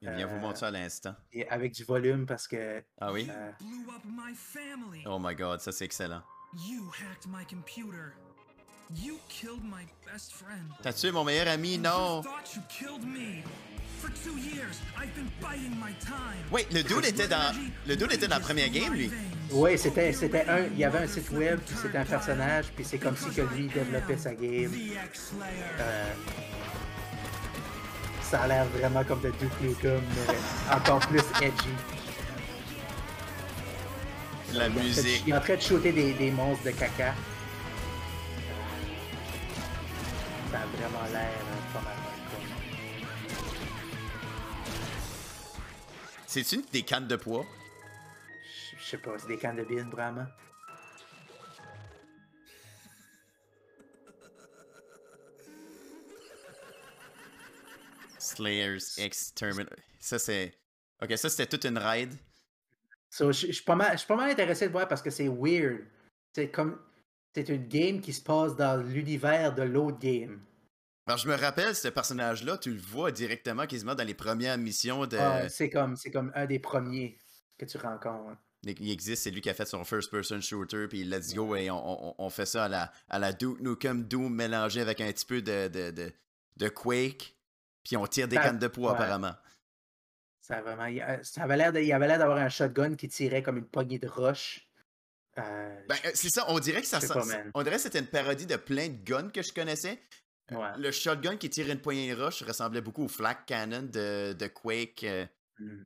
[0.00, 1.14] Il vient vous euh, montrer ça à l'instant.
[1.32, 2.82] Et avec du volume parce que.
[3.00, 3.28] Ah oui?
[3.30, 3.52] euh.
[5.06, 6.22] Oh my god, ça c'est excellent.
[6.68, 8.12] You hacked my computer.
[8.94, 10.68] You killed my best friend.
[10.82, 11.78] T'as tué mon meilleur ami?
[11.78, 12.18] Non!
[12.18, 13.42] You thought you killed me.
[14.00, 16.42] For two years, I've been biding my time.
[16.50, 17.54] Wait, le dude était dans.
[17.86, 19.10] Le dude était dans la première game, lui?
[19.52, 20.64] Oui, c'était, c'était un.
[20.64, 23.42] Il y avait un site web, puis c'était un personnage, puis c'est comme si que
[23.42, 24.72] lui développait sa game.
[25.78, 26.14] Euh,
[28.32, 31.68] ça a l'air vraiment comme de Duke Nukem, mais encore plus edgy.
[34.54, 35.22] La musique.
[35.26, 37.14] Il est en train de shooter des, des monstres de caca.
[40.50, 41.94] Ça a vraiment l'air euh, pas mal.
[46.26, 47.44] C'est-tu une- des cannes de poids?
[48.42, 50.26] Je- Je sais pas, c'est des cannes de bine, vraiment.
[58.36, 59.32] Slayers X.
[60.00, 60.54] Ça c'est.
[61.02, 62.14] Ok, ça c'était toute une raid.
[63.10, 65.10] So, je je suis pas, mal- je suis pas mal intéressé de voir parce que
[65.10, 65.84] c'est weird.
[66.34, 66.78] C'est comme.
[67.34, 70.40] C'est une game qui se passe dans l'univers de l'autre game.
[71.06, 75.06] Alors je me rappelle, ce personnage-là, tu le vois directement quasiment dans les premières missions
[75.06, 75.16] de.
[75.16, 77.18] Ah, c'est comme, comme un des premiers
[77.58, 78.38] que tu rencontres.
[78.64, 82.10] Il existe, c'est lui qui a fait son first-person shooter, puis let's go, et on,
[82.10, 85.26] on- on fait ça à la, à la Duke Nukem Doom mélangé avec un petit
[85.26, 86.12] peu de, de, de,
[86.58, 87.34] de Quake,
[87.84, 88.98] puis on tire des Ça- cannes de poids ouais.
[88.98, 89.34] apparemment.
[90.40, 90.88] Ça, a vraiment,
[91.22, 93.98] ça avait l'air de- il avait l'air d'avoir un shotgun qui tirait comme une poignée
[93.98, 94.66] de roche.
[95.38, 96.98] Euh, Ben, euh, c'est ça, on dirait que ça.
[97.54, 100.02] On dirait que c'était une parodie de plein de guns que je connaissais.
[100.50, 100.76] ouais.
[100.78, 104.46] Le shotgun qui tirait une poignée de roche ressemblait beaucoup au flak cannon de, de
[104.48, 105.04] Quake.
[105.04, 105.26] euh,
[105.58, 105.84] Mm.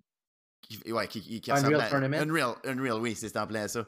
[0.62, 2.16] qui, ouais, qui, qui- Unreal à- Tournament?
[2.22, 3.86] Unreal, Unreal, oui, c'est en plein ça.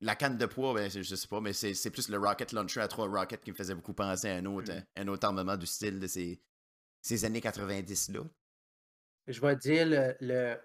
[0.00, 2.80] La canne de poids, ben, je sais pas, mais c'est c'est plus le rocket launcher
[2.80, 4.82] à trois rockets qui me faisait beaucoup penser à un autre, Mm.
[4.96, 6.40] un autre armement du style de ces,
[7.02, 8.20] ces années 90-là.
[9.26, 10.56] Je vais dire le, le,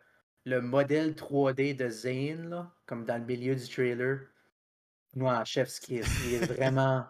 [0.45, 4.19] le modèle 3D de Zane, là, comme dans le milieu du trailer.
[5.15, 7.05] Moi, Kiss, il est vraiment.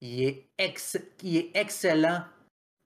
[0.00, 2.24] il, est ex- il est excellent.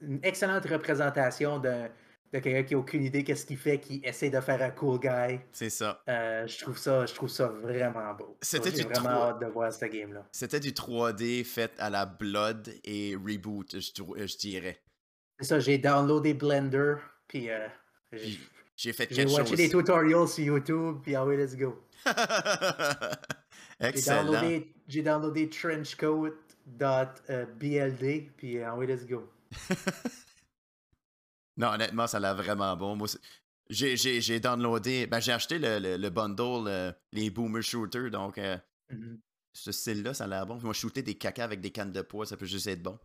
[0.01, 1.89] Une excellente représentation de,
[2.33, 4.99] de quelqu'un qui n'a aucune idée qu'est-ce qu'il fait, qui essaie de faire un cool
[4.99, 5.41] guy.
[5.53, 6.03] C'est ça.
[6.09, 8.37] Euh, je, trouve ça, je trouve ça vraiment beau.
[8.43, 9.28] C'était J'ai du vraiment 3.
[9.31, 10.26] hâte de voir ce game-là.
[10.33, 13.93] C'était du 3D fait à la Blood et Reboot, je,
[14.26, 14.83] je dirais.
[15.41, 17.66] C'est ça, j'ai downloadé Blender, puis euh,
[18.76, 21.82] j'ai fait j'ai watché des tutorials sur YouTube, puis ah oui, let's go.
[22.07, 22.12] J'ai
[23.88, 24.24] Excellent.
[24.24, 29.28] downloadé, j'ai downloadé trenchcoat.bld, puis ah oui, let's go.
[31.57, 32.97] Non, honnêtement, ça a l'air vraiment bon.
[32.97, 33.09] Moi,
[33.68, 38.11] j'ai, j'ai, j'ai downloadé, ben, j'ai acheté le, le, le bundle, euh, les Boomer Shooters,
[38.11, 38.57] donc euh,
[38.91, 39.20] Mhm.
[39.53, 40.59] ce style-là, ça a l'air bon.
[40.62, 42.99] Moi, shooter des cacas avec des cannes de poids, ça peut juste être bon.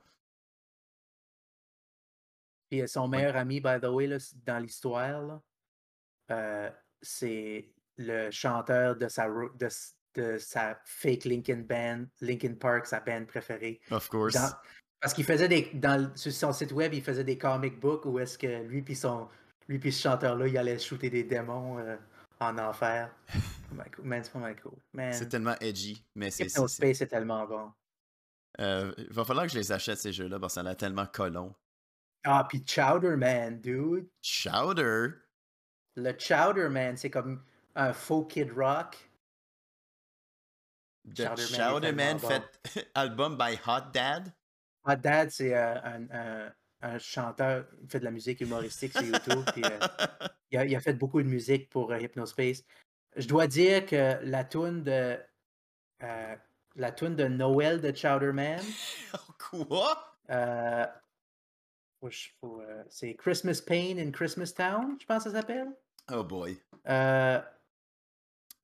[2.70, 5.40] Puis euh, son meilleur ami, by the way, là, dans l'histoire,
[6.32, 6.70] euh,
[7.02, 13.80] c'est le chanteur de sa, de, sa fake Linkin Band, Linkin Park, sa band préférée.
[13.92, 14.34] Of course.
[14.34, 14.52] Dans-
[15.00, 15.70] parce qu'il faisait des.
[15.74, 18.96] Dans, sur son site web, il faisait des comic books où est-ce que lui puis
[18.96, 19.28] son.
[19.68, 21.96] Lui puis ce chanteur-là, il allait shooter des démons euh,
[22.40, 23.14] en enfer.
[24.04, 24.78] Man, c'est pas mal cool.
[25.12, 26.50] C'est tellement edgy, mais c'est.
[26.50, 27.72] c'est- c'est- tellement bon.
[28.62, 31.06] euh, il va falloir que je les achète, ces jeux-là, parce que ça a tellement
[31.08, 31.54] colon.
[32.26, 34.08] Ah, puis Chowder Man, dude.
[34.22, 35.10] Chowder!
[35.96, 37.44] Le Chowder Man, c'est comme
[37.76, 38.98] un faux Kid Rock.
[41.14, 44.34] The Chowder Chowder Man fait album by Hot Dad?
[44.86, 49.02] Hot Dad, c'est euh, un, un- un chanteur, il fait de la musique humoristique sur
[49.04, 49.44] YouTube.
[49.54, 49.80] puis, euh,
[50.52, 52.64] il, a, il a fait beaucoup de musique pour euh, Hypnospace.
[53.16, 55.18] Je dois dire que la tune de
[56.76, 58.62] la tune de Noël de Chowder Man,
[59.40, 60.18] Quoi?
[62.44, 65.68] Euh, c'est Christmas Pain in Christmas Town, je pense que ça s'appelle.
[66.12, 66.58] Oh boy.
[66.88, 67.40] Euh,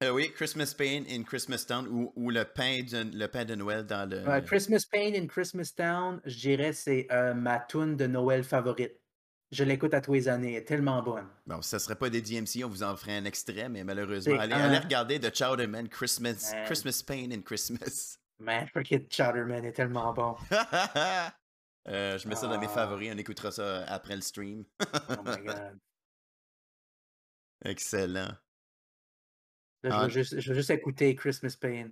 [0.03, 3.53] Euh, oui, Christmas Pain in Christmas Town ou, ou le, pain de, le pain de
[3.53, 4.27] Noël dans le.
[4.27, 8.93] Euh, Christmas Pain in Christmas Town, je dirais c'est euh, ma tune de Noël favorite.
[9.51, 11.27] Je l'écoute à tous les années, elle est tellement bonne.
[11.45, 14.55] Bon, ça serait pas des DMC, on vous en ferait un extrait, mais malheureusement, allez,
[14.77, 16.65] regarder The Chowder Man Christmas, Man.
[16.65, 18.17] Christmas Pain in Christmas.
[18.39, 20.35] Man, Forget Chowderman est tellement bon.
[21.88, 22.69] Euh, je mets ça dans mes Ah.
[22.69, 24.63] favoris, on écoutera ça après le stream.
[24.82, 24.86] Oh
[25.25, 25.79] my god.
[27.65, 28.32] Excellent.
[29.84, 30.03] Là, je, Ah.
[30.03, 31.89] veux juste, je veux juste écouter Christmas Pain.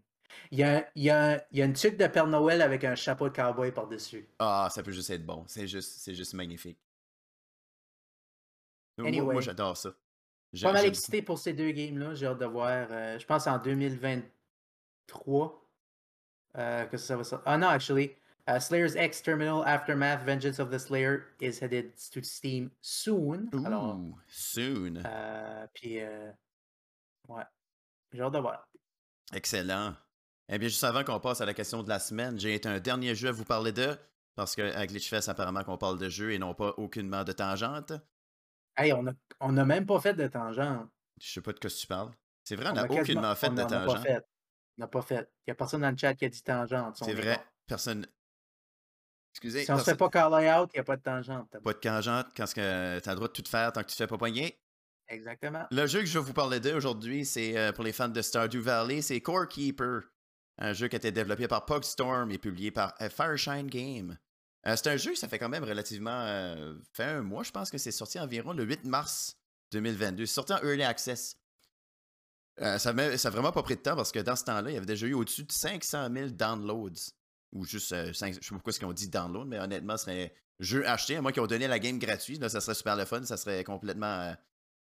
[0.52, 2.84] Il y a, il y, a, il y a une tuque de Père Noël avec
[2.84, 4.30] un chapeau de cowboy par-dessus.
[4.38, 5.44] Ah, ça peut juste être bon.
[5.48, 6.78] C'est juste, c'est juste magnifique.
[9.00, 9.42] Moi- Moi, Anyway.
[9.42, 9.96] j'adore ça.
[10.54, 12.14] J'ai- Pas mal excité pour ces deux games-là.
[12.16, 12.88] J'ai hâte de voir.
[12.92, 15.66] euh, je pense en 2023
[16.58, 17.44] euh, que ça va sortir.
[17.48, 18.16] Ah non, actually.
[18.50, 23.50] Uh, Slayer's X Terminal Aftermath Vengeance of the Slayer is headed to Steam soon.
[23.66, 25.04] Alors, Ooh, soon.
[25.06, 26.32] euh, puis, euh,
[27.28, 27.44] ouais.
[28.12, 28.68] J'ai hâte de voir.
[29.34, 29.96] Excellent.
[30.48, 33.14] Eh bien, juste avant qu'on passe à la question de la semaine, j'ai un dernier
[33.14, 33.96] jeu à vous parler de,
[34.36, 37.94] parce qu'à Glitchfest, apparemment qu'on parle de jeu et non pas aucunement de tangente.
[38.76, 40.90] Hey, on a, on a même pas fait de tangente.
[41.22, 42.12] Je sais pas de quoi tu parles.
[42.44, 44.00] C'est vrai, on n'a aucunement fait on de tangente.
[44.00, 44.26] fait.
[44.78, 45.30] On n'a pas fait.
[45.46, 46.98] Il n'y a personne dans le chat qui a dit tangente.
[46.98, 47.38] C'est vrai,
[47.68, 48.08] personne.
[49.42, 51.50] Excusez, Si on ne fait pas call out, il n'y a pas de tangente.
[51.64, 53.98] pas de tangente quand tu as le droit de tout faire tant que tu te
[54.04, 54.60] fais pas poigner.
[55.08, 55.66] Exactement.
[55.72, 58.22] Le jeu que je vais vous parler de aujourd'hui, c'est euh, pour les fans de
[58.22, 60.02] Stardew Valley, c'est Core Keeper.
[60.58, 64.18] Un jeu qui a été développé par Pugstorm et publié par Fireshine Game.
[64.68, 66.12] Euh, c'est un jeu, ça fait quand même relativement.
[66.26, 69.38] euh, fait un mois, je pense que c'est sorti environ le 8 mars
[69.72, 70.26] 2022.
[70.26, 71.38] C'est sorti en Early Access.
[72.62, 74.78] Euh, ça n'a vraiment pas pris de temps parce que dans ce temps-là, il y
[74.78, 77.14] avait déjà eu au-dessus de 500 000 downloads.
[77.52, 79.98] Ou juste, euh, cinq- je sais pas pourquoi ce qu'ils ont dit download, mais honnêtement,
[79.98, 81.16] ce serait jeu acheté.
[81.18, 83.24] À moins qu'ils ont donné la game gratuite, là, ça serait super le fun.
[83.24, 84.20] Ça serait complètement.
[84.22, 84.34] euh,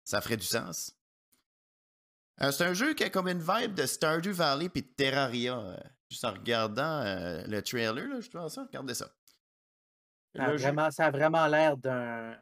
[0.04, 0.94] ça ferait du sens.
[2.40, 5.58] Euh, c'est un jeu qui a comme une vibe de Stardew Valley puis de Terraria.
[5.58, 5.76] euh,
[6.08, 8.62] juste en regardant euh, le trailer, là, je trouve ça.
[8.64, 9.10] Regardez ça.
[10.36, 12.36] Ça a vraiment, ça a vraiment l'air d'un.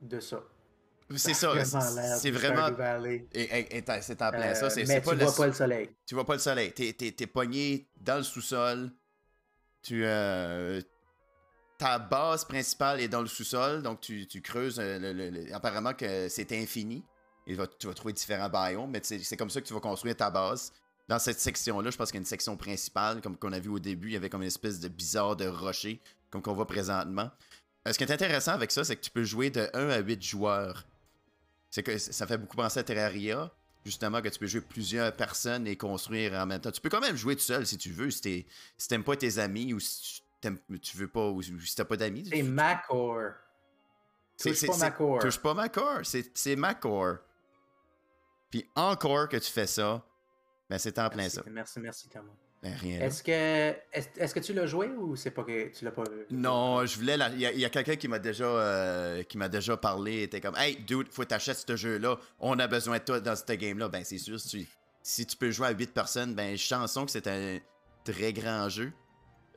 [0.00, 0.42] de ça.
[1.16, 1.52] C'est Ça
[2.18, 2.66] C'est vraiment.
[4.00, 4.66] C'est en plein ça.
[4.66, 5.36] Euh, C'est tu vois le...
[5.36, 5.90] pas le soleil.
[6.06, 6.72] Tu vois pas le soleil.
[6.72, 8.90] T'es, t'es pogné dans le sous-sol.
[9.90, 10.80] Euh,
[11.78, 14.78] ta base principale est dans le sous-sol, donc tu, creuses.
[14.78, 17.02] euh, apparemment que c'est infini.
[17.46, 19.80] Et va- tu vas trouver différents biomes, mais c'est, c'est comme ça que tu vas
[19.80, 20.72] construire ta base.
[21.08, 23.68] Dans cette section-là, je pense qu'il y a une section principale, comme qu'on a vu
[23.68, 26.68] au début, il y avait comme une espèce de bizarre de rocher, comme qu'on voit
[26.68, 27.30] présentement.
[27.88, 29.98] Euh, ce qui est intéressant avec ça, c'est que tu peux jouer de 1 à
[29.98, 30.86] 8 joueurs.
[31.70, 33.50] C'est que ça fait beaucoup penser à Terraria,
[33.84, 36.70] justement, que tu peux jouer plusieurs personnes et construire en même temps.
[36.70, 38.46] Tu peux quand même jouer tout seul si tu veux, si,
[38.88, 40.22] t'aimes pas tes amis ou si
[40.80, 42.28] tu, veux pas, ou si t'as pas d'amis.
[42.32, 43.30] C'est Macor.
[44.36, 45.18] C'est- Touche pas c'est- ma core.
[45.20, 46.00] Touche pas ma core.
[46.04, 47.18] C'est c'est ma core.
[48.50, 50.04] Puis encore que tu fais ça,
[50.68, 51.42] ben c'est en plein Merci, ça.
[51.48, 52.32] merci, merci, Thomas.
[52.62, 53.00] Ben rien.
[53.00, 56.26] Est-ce que, est-ce que tu l'as joué ou c'est pas que tu l'as pas vu?
[56.30, 57.16] Non, je voulais.
[57.16, 60.12] la- Il y a, quelqu'un qui m'a déjà, euh, qui m'a déjà parlé.
[60.12, 62.18] Il était comme, hey, dude, faut t'acheter ce jeu-là.
[62.38, 63.88] On a besoin de toi dans ce game-là.
[63.88, 64.68] Ben c'est sûr, si tu,
[65.02, 67.58] si tu peux jouer à 8 personnes, ben chanson que c'est un
[68.04, 68.92] très grand jeu.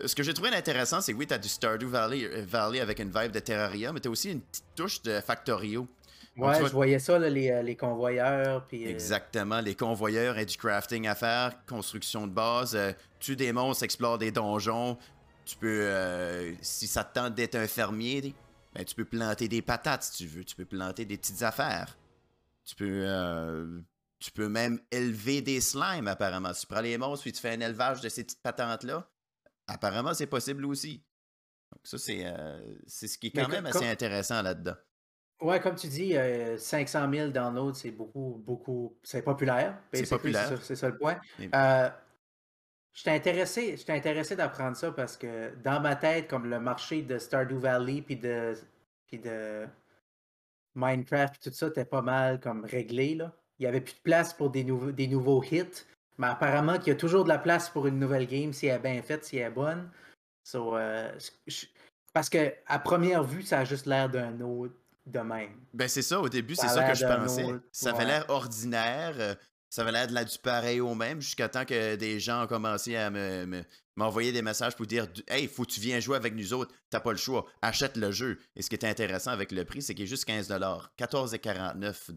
[0.01, 2.79] Euh, Ce que j'ai trouvé intéressant, c'est que oui, t'as du Stardew Valley, euh, Valley
[2.79, 5.87] avec une vibe de Terraria, mais t'as aussi une petite touche de Factorio.
[6.35, 8.65] Donc, Ouais, tu je voyais ça, là, les, euh, les convoyeurs.
[8.67, 13.35] Puis, euh, Exactement, les convoyeurs et du crafting à faire, construction de base, euh, tue
[13.35, 14.97] des monstres, explore des donjons.
[15.45, 18.33] Tu peux, si ça te tente d'être un fermier,
[18.75, 20.43] ben, tu peux planter des patates si tu veux.
[20.43, 21.97] Tu peux planter des petites affaires.
[22.65, 23.79] Tu peux, euh,
[24.19, 26.53] tu peux même élever des slimes apparemment.
[26.53, 29.07] Si tu prends les monstres puis tu fais un élevage de ces petites patentes-là,
[29.67, 31.03] apparemment c'est possible aussi.
[31.71, 34.75] Donc ça, c'est euh, ce qui est quand même assez intéressant là-dedans.
[35.41, 38.95] Ouais, comme tu dis, euh, 500 000 downloads, c'est beaucoup, beaucoup.
[39.03, 39.77] C'est populaire.
[39.93, 40.61] C'est populaire.
[40.63, 41.19] C'est ça, le point.
[41.53, 41.89] Euh,
[42.93, 47.57] J'étais intéressé, intéressé d'apprendre ça parce que dans ma tête, comme le marché de Stardew
[47.57, 48.53] Valley puis de,
[49.05, 49.67] puis de
[50.75, 53.15] Minecraft, tout ça était pas mal comme réglé.
[53.15, 53.33] Là.
[53.59, 55.83] Il n'y avait plus de place pour des, nouveaux des nouveaux hits.
[56.17, 58.77] Mais apparemment qu'il y a toujours de la place pour une nouvelle game si elle
[58.77, 59.91] est bien faite, si elle est bonne.
[60.45, 61.11] So, euh,
[61.47, 61.65] je-
[62.13, 64.73] parce que à première vue, ça a juste l'air d'un autre
[65.05, 65.51] domaine.
[65.73, 67.45] Ben c'est ça, au début, c'est ça que je pensais.
[67.71, 68.05] Ça avait ouais.
[68.05, 69.35] l'air ordinaire, euh,
[69.69, 72.47] ça avait l'air de la du pareil au même, jusqu'à temps que des gens ont
[72.47, 73.63] commencé à me- me-
[73.97, 76.99] m'envoyer des messages pour dire Hey, faut que tu viennes jouer avec nous autres, t'as
[76.99, 78.39] pas le choix, achète le jeu.
[78.55, 82.09] Et ce qui est intéressant avec le prix, c'est qu'il est juste 15 14,49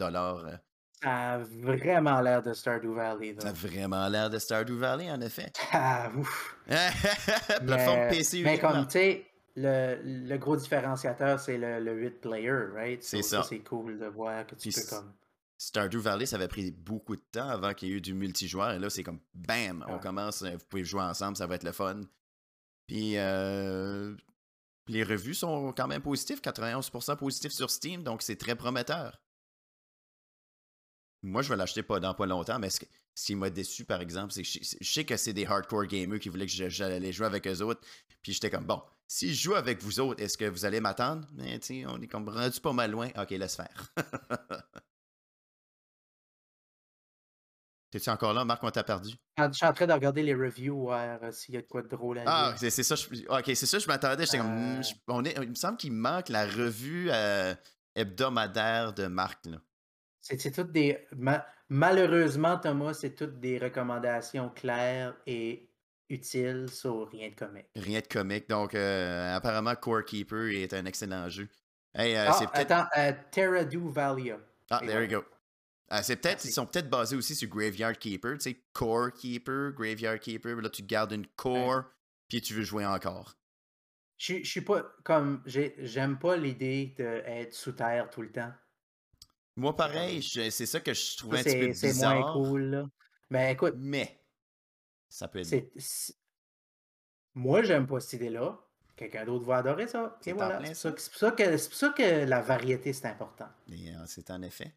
[0.47, 0.57] euh,
[1.03, 3.33] Ça a vraiment l'air de Stardew Valley.
[3.35, 3.41] là.
[3.43, 5.53] Ça a vraiment l'air de Stardew Valley, en effet.
[5.73, 6.57] Ah, ouf.
[6.67, 9.27] Plateforme Mais- PC Mais comme, tu sais,
[9.61, 13.03] le, le gros différenciateur, c'est le, le 8 player, right?
[13.03, 13.43] C'est ça.
[13.43, 15.13] c'est cool de voir que tu Puis peux comme.
[15.61, 18.71] Stardew Valley, ça avait pris beaucoup de temps avant qu'il y ait eu du multijoueur.
[18.73, 21.65] Et là, c'est comme bam, on commence, euh, vous pouvez jouer ensemble, ça va être
[21.65, 22.01] le fun.
[22.87, 24.15] Puis euh,
[24.87, 29.21] les revues sont quand même positives, 91% positifs sur Steam, donc c'est très prometteur.
[31.23, 32.81] Moi, je vais l'acheter pas dans pas longtemps, mais ce,
[33.17, 36.21] qui m'a déçu, par exemple, c'est que je, je sais que c'est des hardcore gamers
[36.21, 37.81] qui voulaient que je- j'allais jouer avec eux autres.
[38.23, 41.27] Puis j'étais comme, bon, si je joue avec vous autres, est-ce que vous allez m'attendre?
[41.35, 43.09] Mais tu on est comme rendu pas mal loin.
[43.19, 43.93] Ok, laisse faire.
[47.91, 49.15] T'es-tu encore là, Marc, on t'a perdu?
[49.39, 51.89] Je suis en train de regarder les reviews, euh, s'il y a de quoi de
[51.89, 52.59] drôle à Ah, lire.
[52.59, 52.97] c'est c'est ça.
[52.97, 54.27] Je, ok, c'est ça, je m'attendais.
[54.27, 54.79] J'étais comme, Euh.
[54.81, 57.55] hmm, je- on est, il me semble qu'il manque la revue euh,
[57.95, 59.47] hebdomadaire de Marc.
[59.47, 59.63] Là.
[60.21, 60.99] C'est c'est toutes des.
[61.17, 65.68] ma- Malheureusement, Thomas, c'est toutes des recommandations claires et
[66.09, 67.67] utiles sur rien de comique.
[67.77, 68.49] Rien de comique.
[68.49, 71.49] Donc, euh, apparemment, Core Keeper est un excellent jeu.
[71.95, 74.39] Hey, euh, Ah, attends, euh, Terradu Valia.
[74.71, 75.25] Ah, there you go.
[75.91, 79.73] Ah, c'est peut-être, ils sont peut-être basés aussi sur Graveyard Keeper, tu sais, Core Keeper,
[79.73, 81.85] Graveyard Keeper, là tu gardes une core,
[82.29, 83.35] puis tu veux jouer encore.
[84.19, 85.43] Je suis- je suis pas comme.
[85.47, 88.53] j'ai- J'aime pas l'idée d'être sous terre tout le temps.
[89.57, 92.63] Moi, pareil, c'est ça que je trouvais un petit peu C'est c'est moins bizarre, cool,
[92.65, 92.85] là.
[93.31, 94.18] Mais écoute, mais
[95.09, 96.13] ça peut être
[97.35, 98.59] Moi, j'aime pas cette idée-là.
[98.97, 100.17] Quelqu'un d'autre va adorer ça.
[100.21, 100.57] C'est Et voilà.
[100.59, 103.49] pour ça que- pour ça que- la variété, c'est important.
[103.71, 103.75] Euh,
[104.07, 104.75] c'est en effet.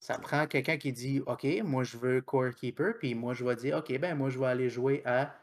[0.00, 3.54] Ça prend quelqu'un qui dit OK, moi je veux Core Keeper, puis moi je vais
[3.56, 5.36] dire OK, ben moi je vais aller jouer à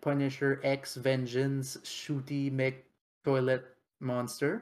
[0.00, 2.84] Punisher X Vengeance Shooty Mech
[3.22, 3.62] Toilet
[4.00, 4.56] Monster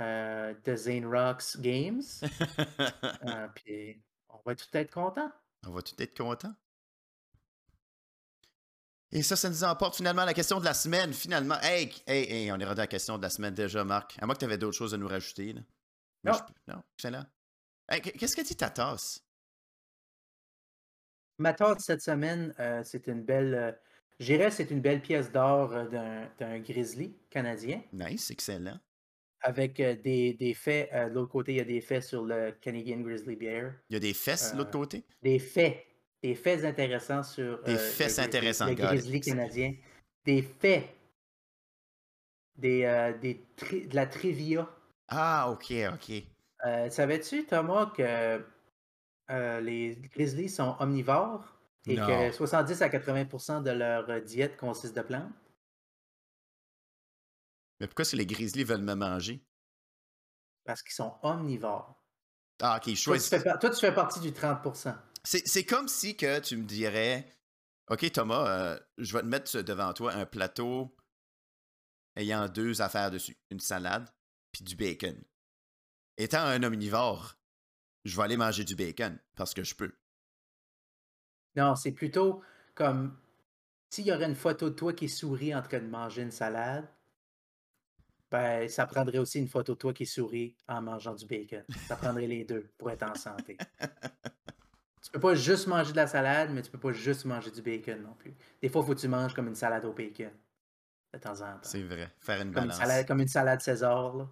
[0.00, 2.02] euh, de Zane Rocks Games.
[3.26, 4.00] Euh, puis
[4.30, 5.30] on va tout être content.
[5.66, 6.52] On va tout être content.
[9.12, 11.12] Et ça, ça nous emporte finalement à la question de la semaine.
[11.12, 14.16] Finalement, hey, hey, hey, on est rendu à la question de la semaine déjà, Marc.
[14.20, 15.52] À moins que tu avais d'autres choses à nous rajouter.
[15.52, 15.60] Là.
[16.22, 16.32] Non.
[16.68, 17.24] je non, excellent.
[17.88, 19.24] Hey, qu- Qu'est-ce que dit ta tasse?
[21.38, 23.54] Ma tasse cette semaine, euh, c'est une belle.
[23.54, 23.72] euh,
[24.20, 27.82] je dirais c'est une belle pièce d'or euh, d'un grizzly canadien.
[27.92, 28.78] Nice, excellent.
[29.40, 32.52] Avec euh, des, des faits, de l'autre côté, il y a des faits sur le
[32.60, 33.72] Canadian Grizzly Bear.
[33.88, 35.04] Il y a des fesses de l'autre côté?
[35.22, 35.82] des faits,
[36.22, 38.88] des faits intéressants sur Des euh, faits le, gri- intéressants, le got it.
[38.88, 39.74] grizzly canadien.
[40.24, 40.88] Des faits,
[42.56, 44.68] des, euh, des tri- de la trivia.
[45.08, 46.12] Ah, ok, ok.
[46.66, 48.44] Euh, Savais-tu, Thomas, que
[49.60, 51.56] les grizzlies sont omnivores
[51.86, 52.06] et Non.
[52.06, 55.32] que 70 à 80% de leur diète consiste de plantes?
[57.80, 59.42] Mais pourquoi si les grizzlies veulent me manger?
[60.64, 61.96] Parce qu'ils sont omnivores.
[62.60, 63.30] Ah, ok, Toi tu, choisis.
[63.30, 64.62] fais, toi, tu fais partie du 30
[65.24, 67.26] C'est comme si que tu me dirais
[67.90, 70.96] Ok, Thomas, euh, je vais te mettre devant toi un plateau
[72.14, 73.36] ayant deux affaires dessus.
[73.50, 74.08] Une salade
[74.52, 75.20] puis du bacon.
[76.16, 77.36] Étant un omnivore,
[78.04, 79.92] je vais aller manger du bacon parce que je peux.
[81.56, 82.42] Non, c'est plutôt
[82.74, 83.18] comme
[83.90, 86.88] s'il y aurait une photo de toi qui sourit en train de manger une salade,
[88.30, 91.64] ben, ça prendrait aussi une photo de toi qui sourit en mangeant du bacon.
[91.88, 93.58] Ça prendrait les deux pour être en santé.
[95.02, 97.62] Tu peux pas juste manger de la salade, mais tu peux pas juste manger du
[97.62, 98.34] bacon non plus.
[98.60, 100.30] Des fois, il faut que tu manges comme une salade au bacon.
[101.12, 101.58] De temps en temps.
[101.62, 102.12] C'est vrai.
[102.20, 102.76] Faire une Comme une, balance.
[102.78, 104.14] salade, comme une salade César.
[104.16, 104.28] Là.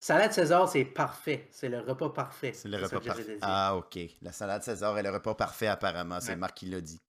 [0.00, 1.48] Salade César, c'est parfait.
[1.50, 2.52] C'est le repas parfait.
[2.54, 3.38] C'est le repas parfait.
[3.42, 3.98] Ah, ok.
[4.22, 6.20] La salade César est le repas parfait, apparemment.
[6.20, 6.36] C'est Ouais.
[6.36, 7.00] Marc qui l'a dit.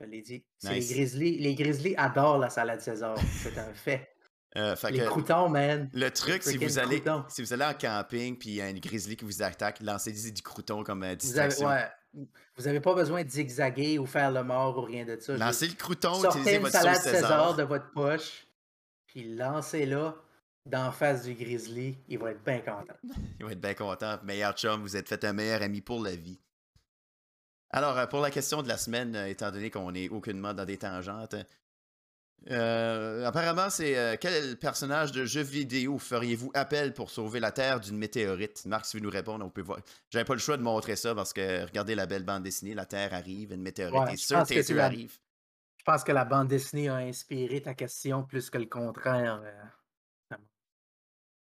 [0.00, 0.44] Je l'ai dit.
[0.64, 0.70] Nice.
[0.90, 1.38] Les Grizzlies.
[1.38, 3.16] Les Grizzlies adorent la salade César.
[3.18, 4.10] C'est un fait.
[4.56, 5.90] Euh, fait Les que croutons, man.
[5.92, 7.24] le truc, si vous, allez, croutons.
[7.28, 10.32] si vous allez en camping puis il y a une grizzly qui vous attaque, lancez-y
[10.32, 11.68] du crouton comme euh, Vous avez, distraction.
[11.68, 11.90] ouais,
[12.56, 15.36] vous avez pas besoin de zigzaguer ou faire le mort ou rien de ça.
[15.36, 17.20] Lancez le crouton, sortez utilisez une votre salade César.
[17.20, 17.54] César.
[17.56, 18.46] de votre poche,
[19.06, 20.14] puis lancez-la
[20.64, 21.98] d'en face du grizzly.
[22.08, 22.94] Il va être bien content.
[23.38, 24.18] Il va être bien content.
[24.24, 26.40] Meilleur chum, vous êtes fait un meilleur ami pour la vie.
[27.70, 30.64] Alors, euh, pour la question de la semaine, euh, étant donné qu'on est aucunement dans
[30.64, 31.34] des tangentes,
[32.50, 37.80] euh, apparemment, c'est euh, quel personnage de jeu vidéo feriez-vous appel pour sauver la Terre
[37.80, 38.64] d'une météorite?
[38.66, 39.80] Marc, si vous nous répondre, on peut voir.
[40.10, 42.86] J'avais pas le choix de montrer ça parce que regardez la belle bande dessinée, la
[42.86, 45.18] Terre arrive, une météorite, Ouais, et je pense que la- arrive.
[45.78, 49.40] Je pense que la bande dessinée a inspiré ta question plus que le contraire.
[49.44, 50.36] euh.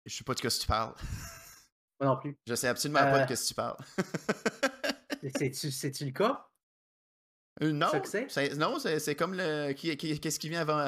[0.06, 0.94] Je sais pas de quoi tu parles.
[2.00, 2.38] Moi non plus.
[2.48, 3.22] Je sais absolument pas Euh.
[3.24, 3.78] de quoi tu parles.
[5.72, 6.48] C'est-tu le cas?
[7.62, 7.90] Non,
[8.58, 9.74] non, c'est c'est comme le.
[9.74, 10.84] Qu'est-ce qui vient avant, euh,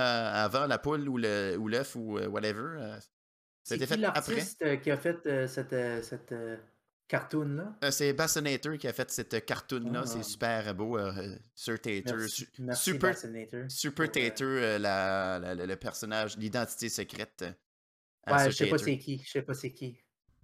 [0.46, 2.78] avant la poule ou le ou l'œuf ou euh, whatever.
[2.80, 2.98] euh,
[3.64, 6.34] C'est C'était qui fait l'artiste qui a fait cette, cette
[7.08, 7.92] cartoon-là?
[7.92, 10.02] C'est Bassinator qui a fait cette cartoon-là.
[10.04, 10.08] Ah.
[10.08, 10.98] C'est super beau.
[11.56, 12.04] Sir Tater.
[12.16, 17.46] Merci, Su- merci super, Bassinator, super Tater, euh, la- la- la- le personnage, l'identité secrète.
[18.28, 19.24] Ouais, je sais pas c'est qui.
[19.26, 19.98] Je sais pas c'est qui.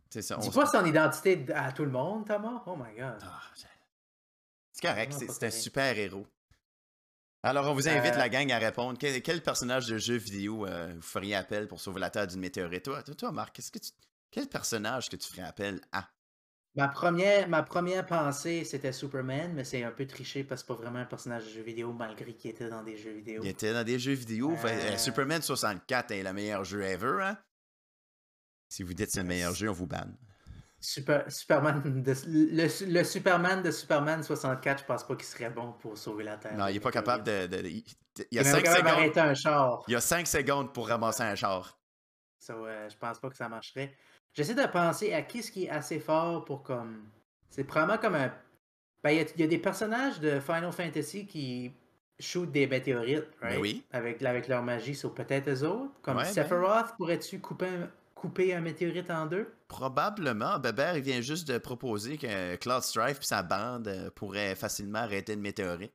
[0.10, 0.38] C'est ça.
[0.38, 2.64] Dis on- pas son identité à tout le monde, Thomas?
[2.66, 3.18] Oh my god.
[3.22, 3.42] Ah,
[4.88, 6.26] correct, c'est un super héros.
[7.44, 8.98] Alors, on vous invite, Euh, la gang, à répondre.
[9.00, 12.40] Quel, quel personnage de jeu vidéo euh, vous feriez appel pour sauver la Terre d'une
[12.40, 12.84] météorite?
[12.86, 13.92] Toi, toi, toi, Marc, qu'est-ce que tu...
[14.32, 16.10] quel personnage que tu ferais appel à?
[16.78, 20.76] Ma première, ma première pensée, c'était Superman, mais c'est un peu triché parce que c'est
[20.76, 23.42] pas vraiment un personnage de jeu vidéo malgré qu'il était dans des jeux vidéo.
[23.44, 24.52] Il était dans des jeux vidéo.
[24.52, 24.98] euh, Euh.
[24.98, 27.38] Superman 64 est le meilleur jeu ever, hein?
[28.68, 30.18] Si vous dites c'est le meilleur jeu, on vous banne.
[30.86, 35.74] Super, Superman de- le, le Superman de Superman 64, je pense pas qu'il serait bon
[35.74, 36.56] pour sauver la Terre.
[36.58, 37.48] Non, il est pas capable de...
[37.48, 37.84] de- de- il,
[38.32, 39.18] il y a est même 5 capable secondes...
[39.18, 39.84] un char.
[39.88, 41.78] Il y a 5 secondes pour ramasser un char.
[42.40, 43.96] So, euh, je pense pas que ça marcherait.
[44.34, 47.10] J'essaie de penser à qui ce qui est assez fort pour comme.
[47.50, 48.32] C'est probablement comme un.
[49.04, 51.74] Ben, il y a- il y, a des personnages de Final Fantasy qui
[52.20, 53.60] shootent des météorites, Ben right?
[53.62, 53.84] oui.
[53.92, 55.92] Avec, avec leur magie, sur peut-être eux autres.
[56.02, 56.32] Comme Ouais, ben.
[56.34, 57.90] Sephiroth, pourrais-tu couper un,
[58.26, 59.48] couper un météorite en deux?
[59.68, 60.58] Probablement.
[60.60, 65.00] Bébert, il vient juste de proposer que Cloud Strife et sa bande euh, pourraient facilement
[65.00, 65.94] arrêter une météorite.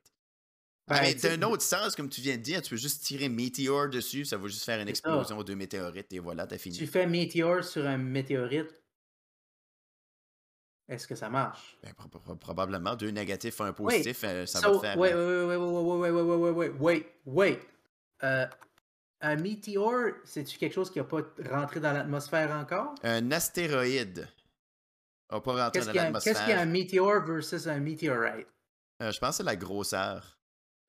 [0.87, 3.29] Ben, Ah, mais d'un autre sens, comme tu viens de dire, tu peux juste tirer
[3.29, 4.89] Meteor dessus, ça va juste faire une ça.
[4.91, 6.77] explosion de météorites et voilà, t'as fini.
[6.77, 8.81] Tu fais météore sur un météorite.
[10.89, 11.77] Est-ce que ça marche?
[11.83, 14.97] Ben, pro- pro- probablement deux négatifs, un positif, euh, ça va te faire.
[14.97, 17.59] Wait, euh, wait, wait, wait, wait, wait, wait, wait, wait, wait, wait.
[18.23, 18.45] Euh,
[19.21, 22.95] un météore, c'est-tu quelque chose qui n'a pas rentré dans l'atmosphère encore?
[23.03, 24.27] Un astéroïde
[25.31, 26.65] n'a pas rentré dans a- qu'est-ce qu'il y a un l'atmosphère.
[26.67, 28.47] météore versus un météorite?
[29.01, 30.37] Euh, je pense que c'est la grosseur.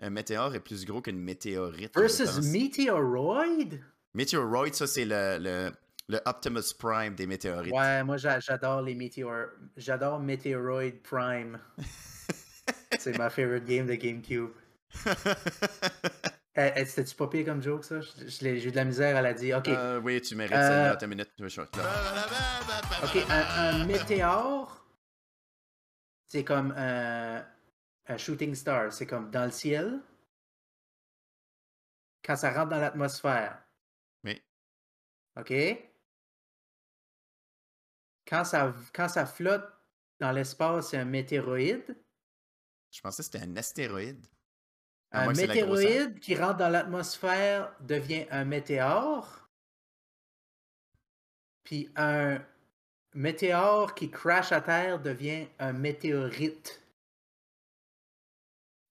[0.01, 1.97] Un météore est plus gros qu'une météorite.
[1.97, 3.79] Versus météoroid?
[4.15, 5.71] Météoroid, ça c'est le, le,
[6.09, 7.73] le Optimus Prime des météorites.
[7.73, 9.47] Ouais, moi j'a- j'adore les météores.
[9.77, 11.59] J'adore Meteoroid Prime.
[12.99, 14.51] c'est ma favorite game de GameCube.
[16.55, 18.01] Eh, eh, C'était-tu pas pire comme joke, ça?
[18.01, 19.55] J'ai eu de la misère, elle a dit.
[19.55, 21.07] Ok, Euh, oui, tu mérites Euh, ça.
[21.07, 21.31] Minute.
[23.03, 24.85] Ok, un, un météore,
[26.29, 27.45] c'est comme un,
[28.07, 28.93] un shooting star.
[28.93, 30.01] C'est comme dans le ciel.
[32.25, 33.63] Quand ça rentre dans l'atmosphère.
[34.25, 34.41] Oui.
[35.37, 35.53] OK?
[38.29, 39.69] Quand ça, quand ça flotte
[40.21, 41.97] dans l'espace, c'est un météoroïde.
[42.93, 44.25] Je pensais que c'était un astéroïde.
[45.13, 49.47] À Un météoroïde qui rentre dans l'atmosphère devient un météore.
[51.65, 52.41] Puis un
[53.15, 56.83] météore qui crash à terre devient un météorite.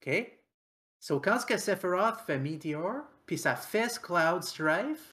[0.05, 0.37] OK?
[0.99, 5.11] So, quand ce que Sephiroth fait Meteor, puis ça fesse Cloud Strife,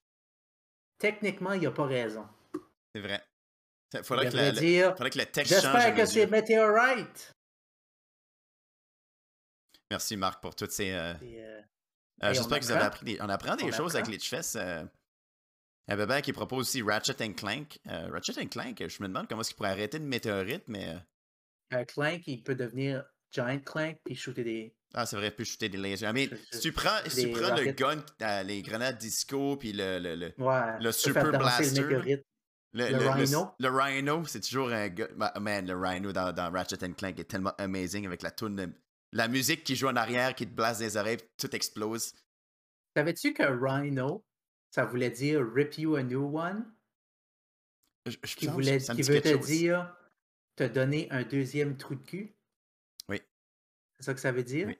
[0.98, 2.26] techniquement, il n'a pas raison.
[2.94, 3.24] C'est vrai.
[3.94, 5.62] Il Faudrait que, la- dire faudrait que le texte change.
[5.72, 6.26] J'espère que c'est.
[6.26, 7.32] Meteorite.
[9.90, 10.90] Merci Marc pour toutes ces.
[10.92, 11.60] euh, Puis, euh,
[12.24, 13.18] euh, J'espère que vous avez appris des...
[13.20, 14.10] On apprend des On choses avec apprend.
[14.10, 14.56] Glitchfest.
[14.56, 14.84] euh.
[15.86, 17.78] Il y a Bébert qui propose aussi Ratchet and Clank.
[17.86, 20.88] Euh, Ratchet and Clank, je me demande comment est-ce qu'il pourrait arrêter de météorite, mais.
[20.88, 20.98] euh,
[21.78, 24.74] Euh, Clank, il peut devenir Giant Clank puis shooter des.
[24.94, 26.12] Ah, c'est vrai, il peut shooter des lasers.
[26.12, 29.56] Mais Je- je- si tu prends, si tu prends le gun, euh, les grenades disco,
[29.56, 30.78] puis le, le, le, Ouais.
[30.80, 32.26] Le Super Blaster, Le météorite.
[32.72, 33.50] le, Le Rhino?
[33.58, 35.08] le Rhino, c'est toujours un gars.
[35.40, 38.74] Man, le Rhino dans, dans Ratchet Clank est tellement amazing avec la tune,
[39.12, 42.12] la musique qui joue en arrière, qui te blase des oreilles, tout explose.
[42.96, 44.24] Savais-tu que Rhino,
[44.70, 46.74] ça voulait dire Rip You a New One?
[48.06, 49.46] Je, je Qui, voulait, qui veut te chose.
[49.46, 49.94] dire
[50.56, 52.34] te donner un deuxième trou de cul?
[53.08, 53.20] Oui.
[53.98, 54.66] C'est ça que ça veut dire?
[54.68, 54.78] Oui.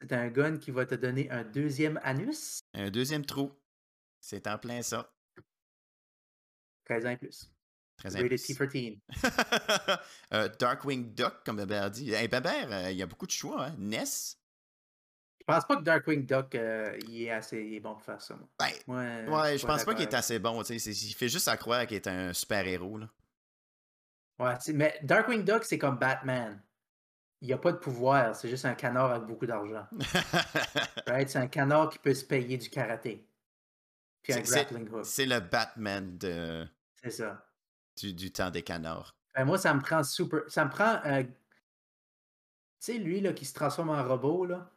[0.00, 2.60] C'est un gun qui va te donner un deuxième anus?
[2.74, 3.52] Un deuxième trou.
[4.20, 5.14] C'est en plein ça.
[6.84, 7.50] 13 ans et plus.
[7.96, 8.96] Très Rated impressionnant.
[9.10, 9.98] T13.
[10.32, 12.12] Euh, Darkwing Duck, comme Bébert dit.
[12.12, 13.66] Hey, Bébert, euh, il y a beaucoup de choix.
[13.66, 13.74] Hein?
[13.78, 14.38] Ness?
[15.40, 18.20] Je pense pas que Darkwing Duck euh, il est assez il est bon pour faire
[18.20, 18.34] ça.
[18.34, 18.48] Moi.
[18.58, 20.62] Ben, ouais, suis je pense pas qu'il est assez bon.
[20.62, 20.80] Il
[21.14, 22.98] fait juste à croire qu'il est un super-héros.
[22.98, 23.10] là.
[24.38, 26.60] Ouais, mais Darkwing Duck, c'est comme Batman.
[27.40, 29.86] Il n'y a pas de pouvoir, c'est juste un canard avec beaucoup d'argent.
[31.06, 31.28] Right?
[31.28, 33.28] C'est un canard qui peut se payer du karaté.
[34.22, 35.04] Puis un grappling hook.
[35.04, 36.66] c'est le Batman de,
[37.02, 37.46] C'est ça.
[37.96, 39.16] Du, du temps des canards.
[39.34, 40.42] Ben, moi, ça me prend super.
[40.48, 41.00] Ça me prend.
[41.06, 41.30] euh, Tu
[42.78, 44.70] sais, lui là, qui se transforme en robot, là.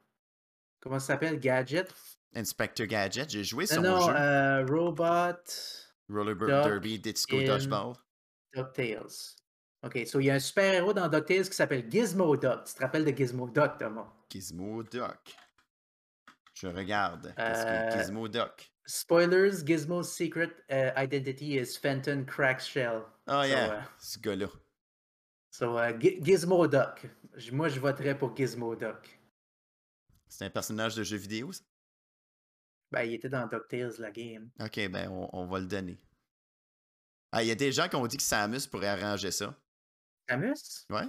[0.80, 1.39] Comment ça s'appelle?
[1.39, 1.93] Gadget?
[2.36, 4.13] Inspector Gadget, j'ai joué Non, son non, jeu.
[4.15, 5.39] euh, Robot
[6.09, 7.93] Roller Duck Derby, Disco Dodgeball.
[8.53, 9.36] DuckTales.
[9.84, 12.63] OK, so il y a un super-héros dans DuckTales qui s'appelle Gizmo Duck.
[12.65, 14.07] Tu te rappelles de Gizmo Duck, Thomas?
[14.30, 15.36] Gizmo Duck.
[16.53, 17.34] Je regarde.
[17.36, 18.72] Qu'est-ce que Euh, Gizmo Duck?
[18.88, 23.03] Spoilers, Gizmo's secret uh, identity is Fenton Crackshell.
[23.27, 24.47] Oh So, yeah, euh, ce gars-là.
[25.51, 27.05] So, uh, Gi- Gizmo Duck.
[27.35, 29.19] J- Moi, je voterais pour Gizmo Duck.
[30.29, 31.63] C'est un personnage de jeu vidéo, ça?
[32.91, 34.49] Ben, il était dans DuckTales, la game.
[34.61, 35.99] Ok, ben on, on va le donner.
[37.33, 39.53] Ah, il y a des gens qui ont dit que Samus pourrait arranger ça.
[40.29, 40.85] Samus?
[40.89, 41.05] Ouais?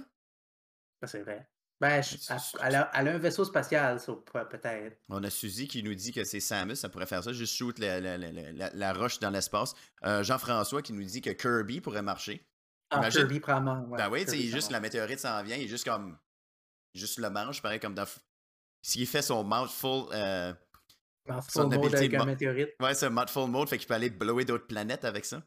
[1.01, 1.47] Ben, c'est vrai.
[1.81, 2.17] Ben, je-
[2.61, 3.99] elle, a, elle a un vaisseau spatial,
[4.33, 4.97] peut-être.
[5.07, 7.79] On a Suzy qui nous dit que c'est Samus, ça pourrait faire ça, juste shoot
[7.79, 9.73] la, la- la- la- roche dans l'espace.
[10.03, 12.45] Euh, Jean-François qui nous dit que Kirby pourrait marcher.
[12.89, 13.85] Ah, Imagine- Kirby, probablement.
[13.87, 16.17] ouais, ben oui, Kirby, il juste la météorite s'en vient, il est juste comme.
[16.95, 18.07] Juste le manche, pareil comme dans.
[18.81, 20.07] S'il fait son mouthful.
[20.11, 20.53] Euh...
[21.49, 22.69] son mode avec un météorite.
[22.81, 25.41] Ouais, c'est un mouthful mode, fait qu'il peut aller blower d'autres planètes avec ça.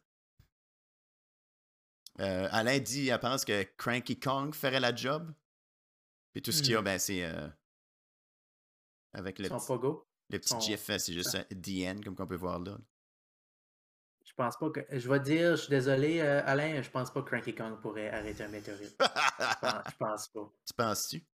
[2.20, 5.30] Euh, Alain dit, elle pense que Cranky Kong ferait la job.
[6.32, 6.84] Puis tout ce qu'il y a, Hmm.
[6.84, 7.24] ben c'est.
[7.24, 7.48] euh,
[9.14, 10.08] Avec le Son petit, pogo.
[10.30, 12.78] le petit son- GIF, euh, c'est juste un DN, comme qu'on peut voir là.
[14.24, 14.80] Je pense pas que.
[14.90, 17.78] Je vais te dire, je suis désolé, euh, Alain, je pense pas que Cranky Kong
[17.82, 18.96] pourrait arrêter un météorite.
[18.98, 20.52] Je pense, je pense pas.
[20.66, 21.26] tu penses-tu?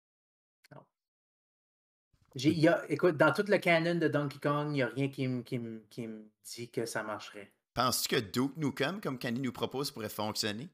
[2.36, 5.10] Il y a, écoute, dans tout le canon de Donkey Kong, il n'y a rien
[5.10, 6.08] qui me qui qui
[6.43, 7.52] dit que ça marcherait.
[7.74, 10.70] Penses-tu que Duke Nukem, comme Candy nous propose, pourrait fonctionner?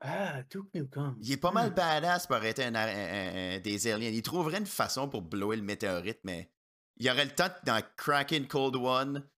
[0.00, 1.16] Ah, Duke Nukem.
[1.20, 1.74] Il est pas mal Hmm.
[1.74, 4.10] badass pour arrêter un, un- un- un- des aliens.
[4.10, 6.50] Il trouverait une façon pour blower le météorite, mais
[6.98, 9.28] il aurait le temps dans Kraken Cold One,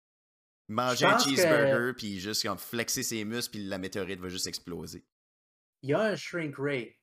[0.69, 4.47] manger un que- cheeseburger, puis juste comme flexer ses muscles, puis la météorite va juste
[4.47, 5.07] exploser.
[5.83, 6.95] Il y a un Shrink Ray.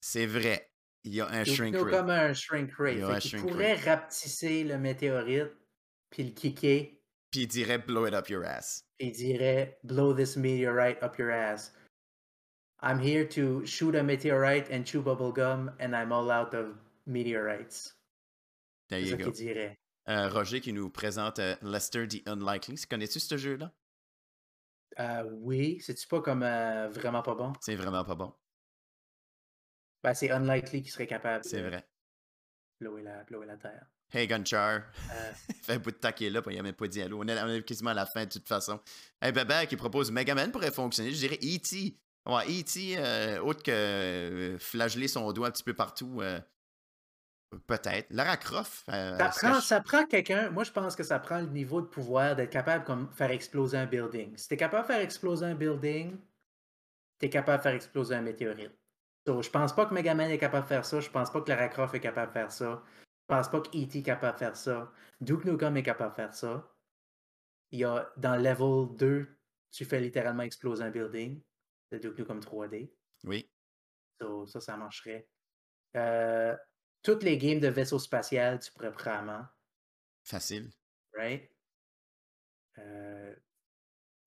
[0.00, 0.72] C'est vrai.
[1.04, 1.94] Il y a un Duke shrink rate.
[2.08, 2.94] a un Shrink Ray.
[2.96, 5.52] Il y a un shrink pourrait rapetisser le météorite,
[6.10, 8.84] puis le kicker, Puis il dirait blow it up your ass.
[8.98, 11.72] puis il dirait Blow this meteorite up your ass.
[12.80, 16.76] I'm here to shoot a meteorite and chew bubblegum, and I'm all out of
[17.06, 17.94] meteorites.
[18.88, 19.30] There C'est you go.
[19.30, 19.78] dirait.
[20.08, 22.76] Euh, Roger qui nous présente euh, Lester the Unlikely.
[22.88, 23.72] Connais-tu ce jeu-là?
[24.98, 27.52] Euh, oui, c'est-tu pas comme euh, vraiment pas bon?
[27.60, 28.32] C'est vraiment pas bon.
[30.02, 31.86] Ben, c'est unlikely qu'il serait capable C'est vrai.
[32.80, 33.86] blower la, blower la Terre.
[34.10, 34.84] Hey Gunchar.
[35.62, 37.18] Fait un bout de temps qu'il est là, puis il n'a même pas dit allô.
[37.22, 38.80] On est, on est quasiment à la fin de toute façon.
[39.20, 41.10] Hey Bébé qui propose Megaman pourrait fonctionner.
[41.10, 41.98] Je dirais E.T.
[42.28, 42.96] Ouais, E.T.
[42.98, 46.20] euh, autre que euh, flageller son doigt un petit peu partout.
[46.20, 46.38] euh,
[47.66, 48.08] Peut-être.
[48.10, 48.86] Lara Croft.
[48.90, 51.86] euh, ça, prend, ça prend quelqu'un, moi je pense que ça prend le niveau de
[51.86, 54.36] pouvoir d'être capable de faire exploser un building.
[54.36, 56.18] Si tu es capable de faire exploser un building,
[57.18, 58.72] tu es capable de faire exploser un météorite.
[59.26, 61.48] So, je pense pas que Megaman est capable de faire ça, je pense pas que
[61.48, 63.98] Lara Croft est capable de faire ça, je pense pas que E.T.
[63.98, 66.70] est capable de faire ça, Duke Nukem est capable de faire ça.
[67.70, 69.26] Il y a dans level 2,
[69.70, 71.40] tu fais littéralement exploser un building
[71.92, 72.90] de Duke Nukem 3D.
[73.24, 73.50] Oui.
[74.20, 75.28] So, ça, ça marcherait.
[75.96, 76.56] Euh,
[77.02, 79.44] toutes les games de vaisseau spatial, tu pourrais probablement,
[80.24, 80.70] Facile.
[81.16, 81.50] right?
[82.78, 83.34] Euh,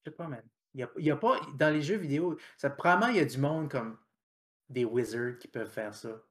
[0.05, 0.43] je sais pas, man.
[0.73, 3.37] Il y y a pas, dans les jeux vidéo, ça, probablement il y a du
[3.37, 3.97] monde comme
[4.69, 6.21] des wizards qui peuvent faire ça.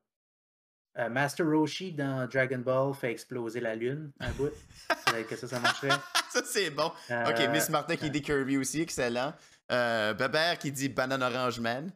[0.98, 4.50] Euh, Master Roshi dans Dragon Ball fait exploser la lune un bout.
[5.06, 5.96] Peut-être que ça, ça marcherait.
[6.30, 6.90] Ça, c'est bon.
[7.10, 9.34] Ok, Miss Martin qui dit Kirby aussi, excellent.
[9.70, 11.92] Euh, Bébert qui dit Banane Orange Man.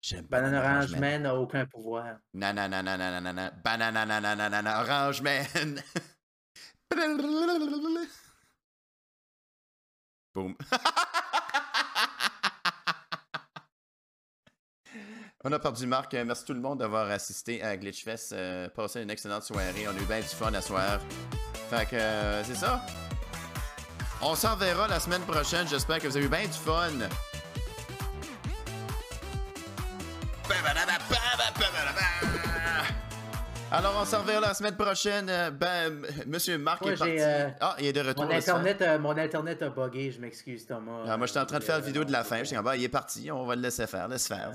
[0.00, 2.18] J'aime Banane Orange Man n'a aucun pouvoir.
[2.32, 5.82] Nanana, nanana, nanana, banana, nanana, Orange Man.
[10.34, 10.54] Boum.
[15.44, 16.14] On a perdu Marc.
[16.14, 18.32] Merci tout le monde d'avoir assisté à Glitchfest.
[18.32, 19.86] Euh, passez une excellente soirée.
[19.86, 21.00] On a eu bien du fun à soir.
[21.70, 22.84] Fait que euh, c'est ça.
[24.20, 25.66] On s'en verra la semaine prochaine.
[25.68, 26.90] J'espère que vous avez eu bien du fun.
[33.70, 35.28] Alors, on s'en reverra la semaine prochaine.
[35.28, 37.12] Euh, Ben, Monsieur Marc Moi, est parti.
[37.18, 38.24] j'ai, euh, Ah, il est de retour.
[38.24, 41.04] Mon internet, euh, mon internet a buggé, je m'excuse Thomas.
[41.06, 42.38] Ah, moi, j'étais en train de faire Euh, la vidéo de la fin.
[42.38, 44.50] Je dis, ah, bah, il est parti, on va le laisser faire, laisse faire.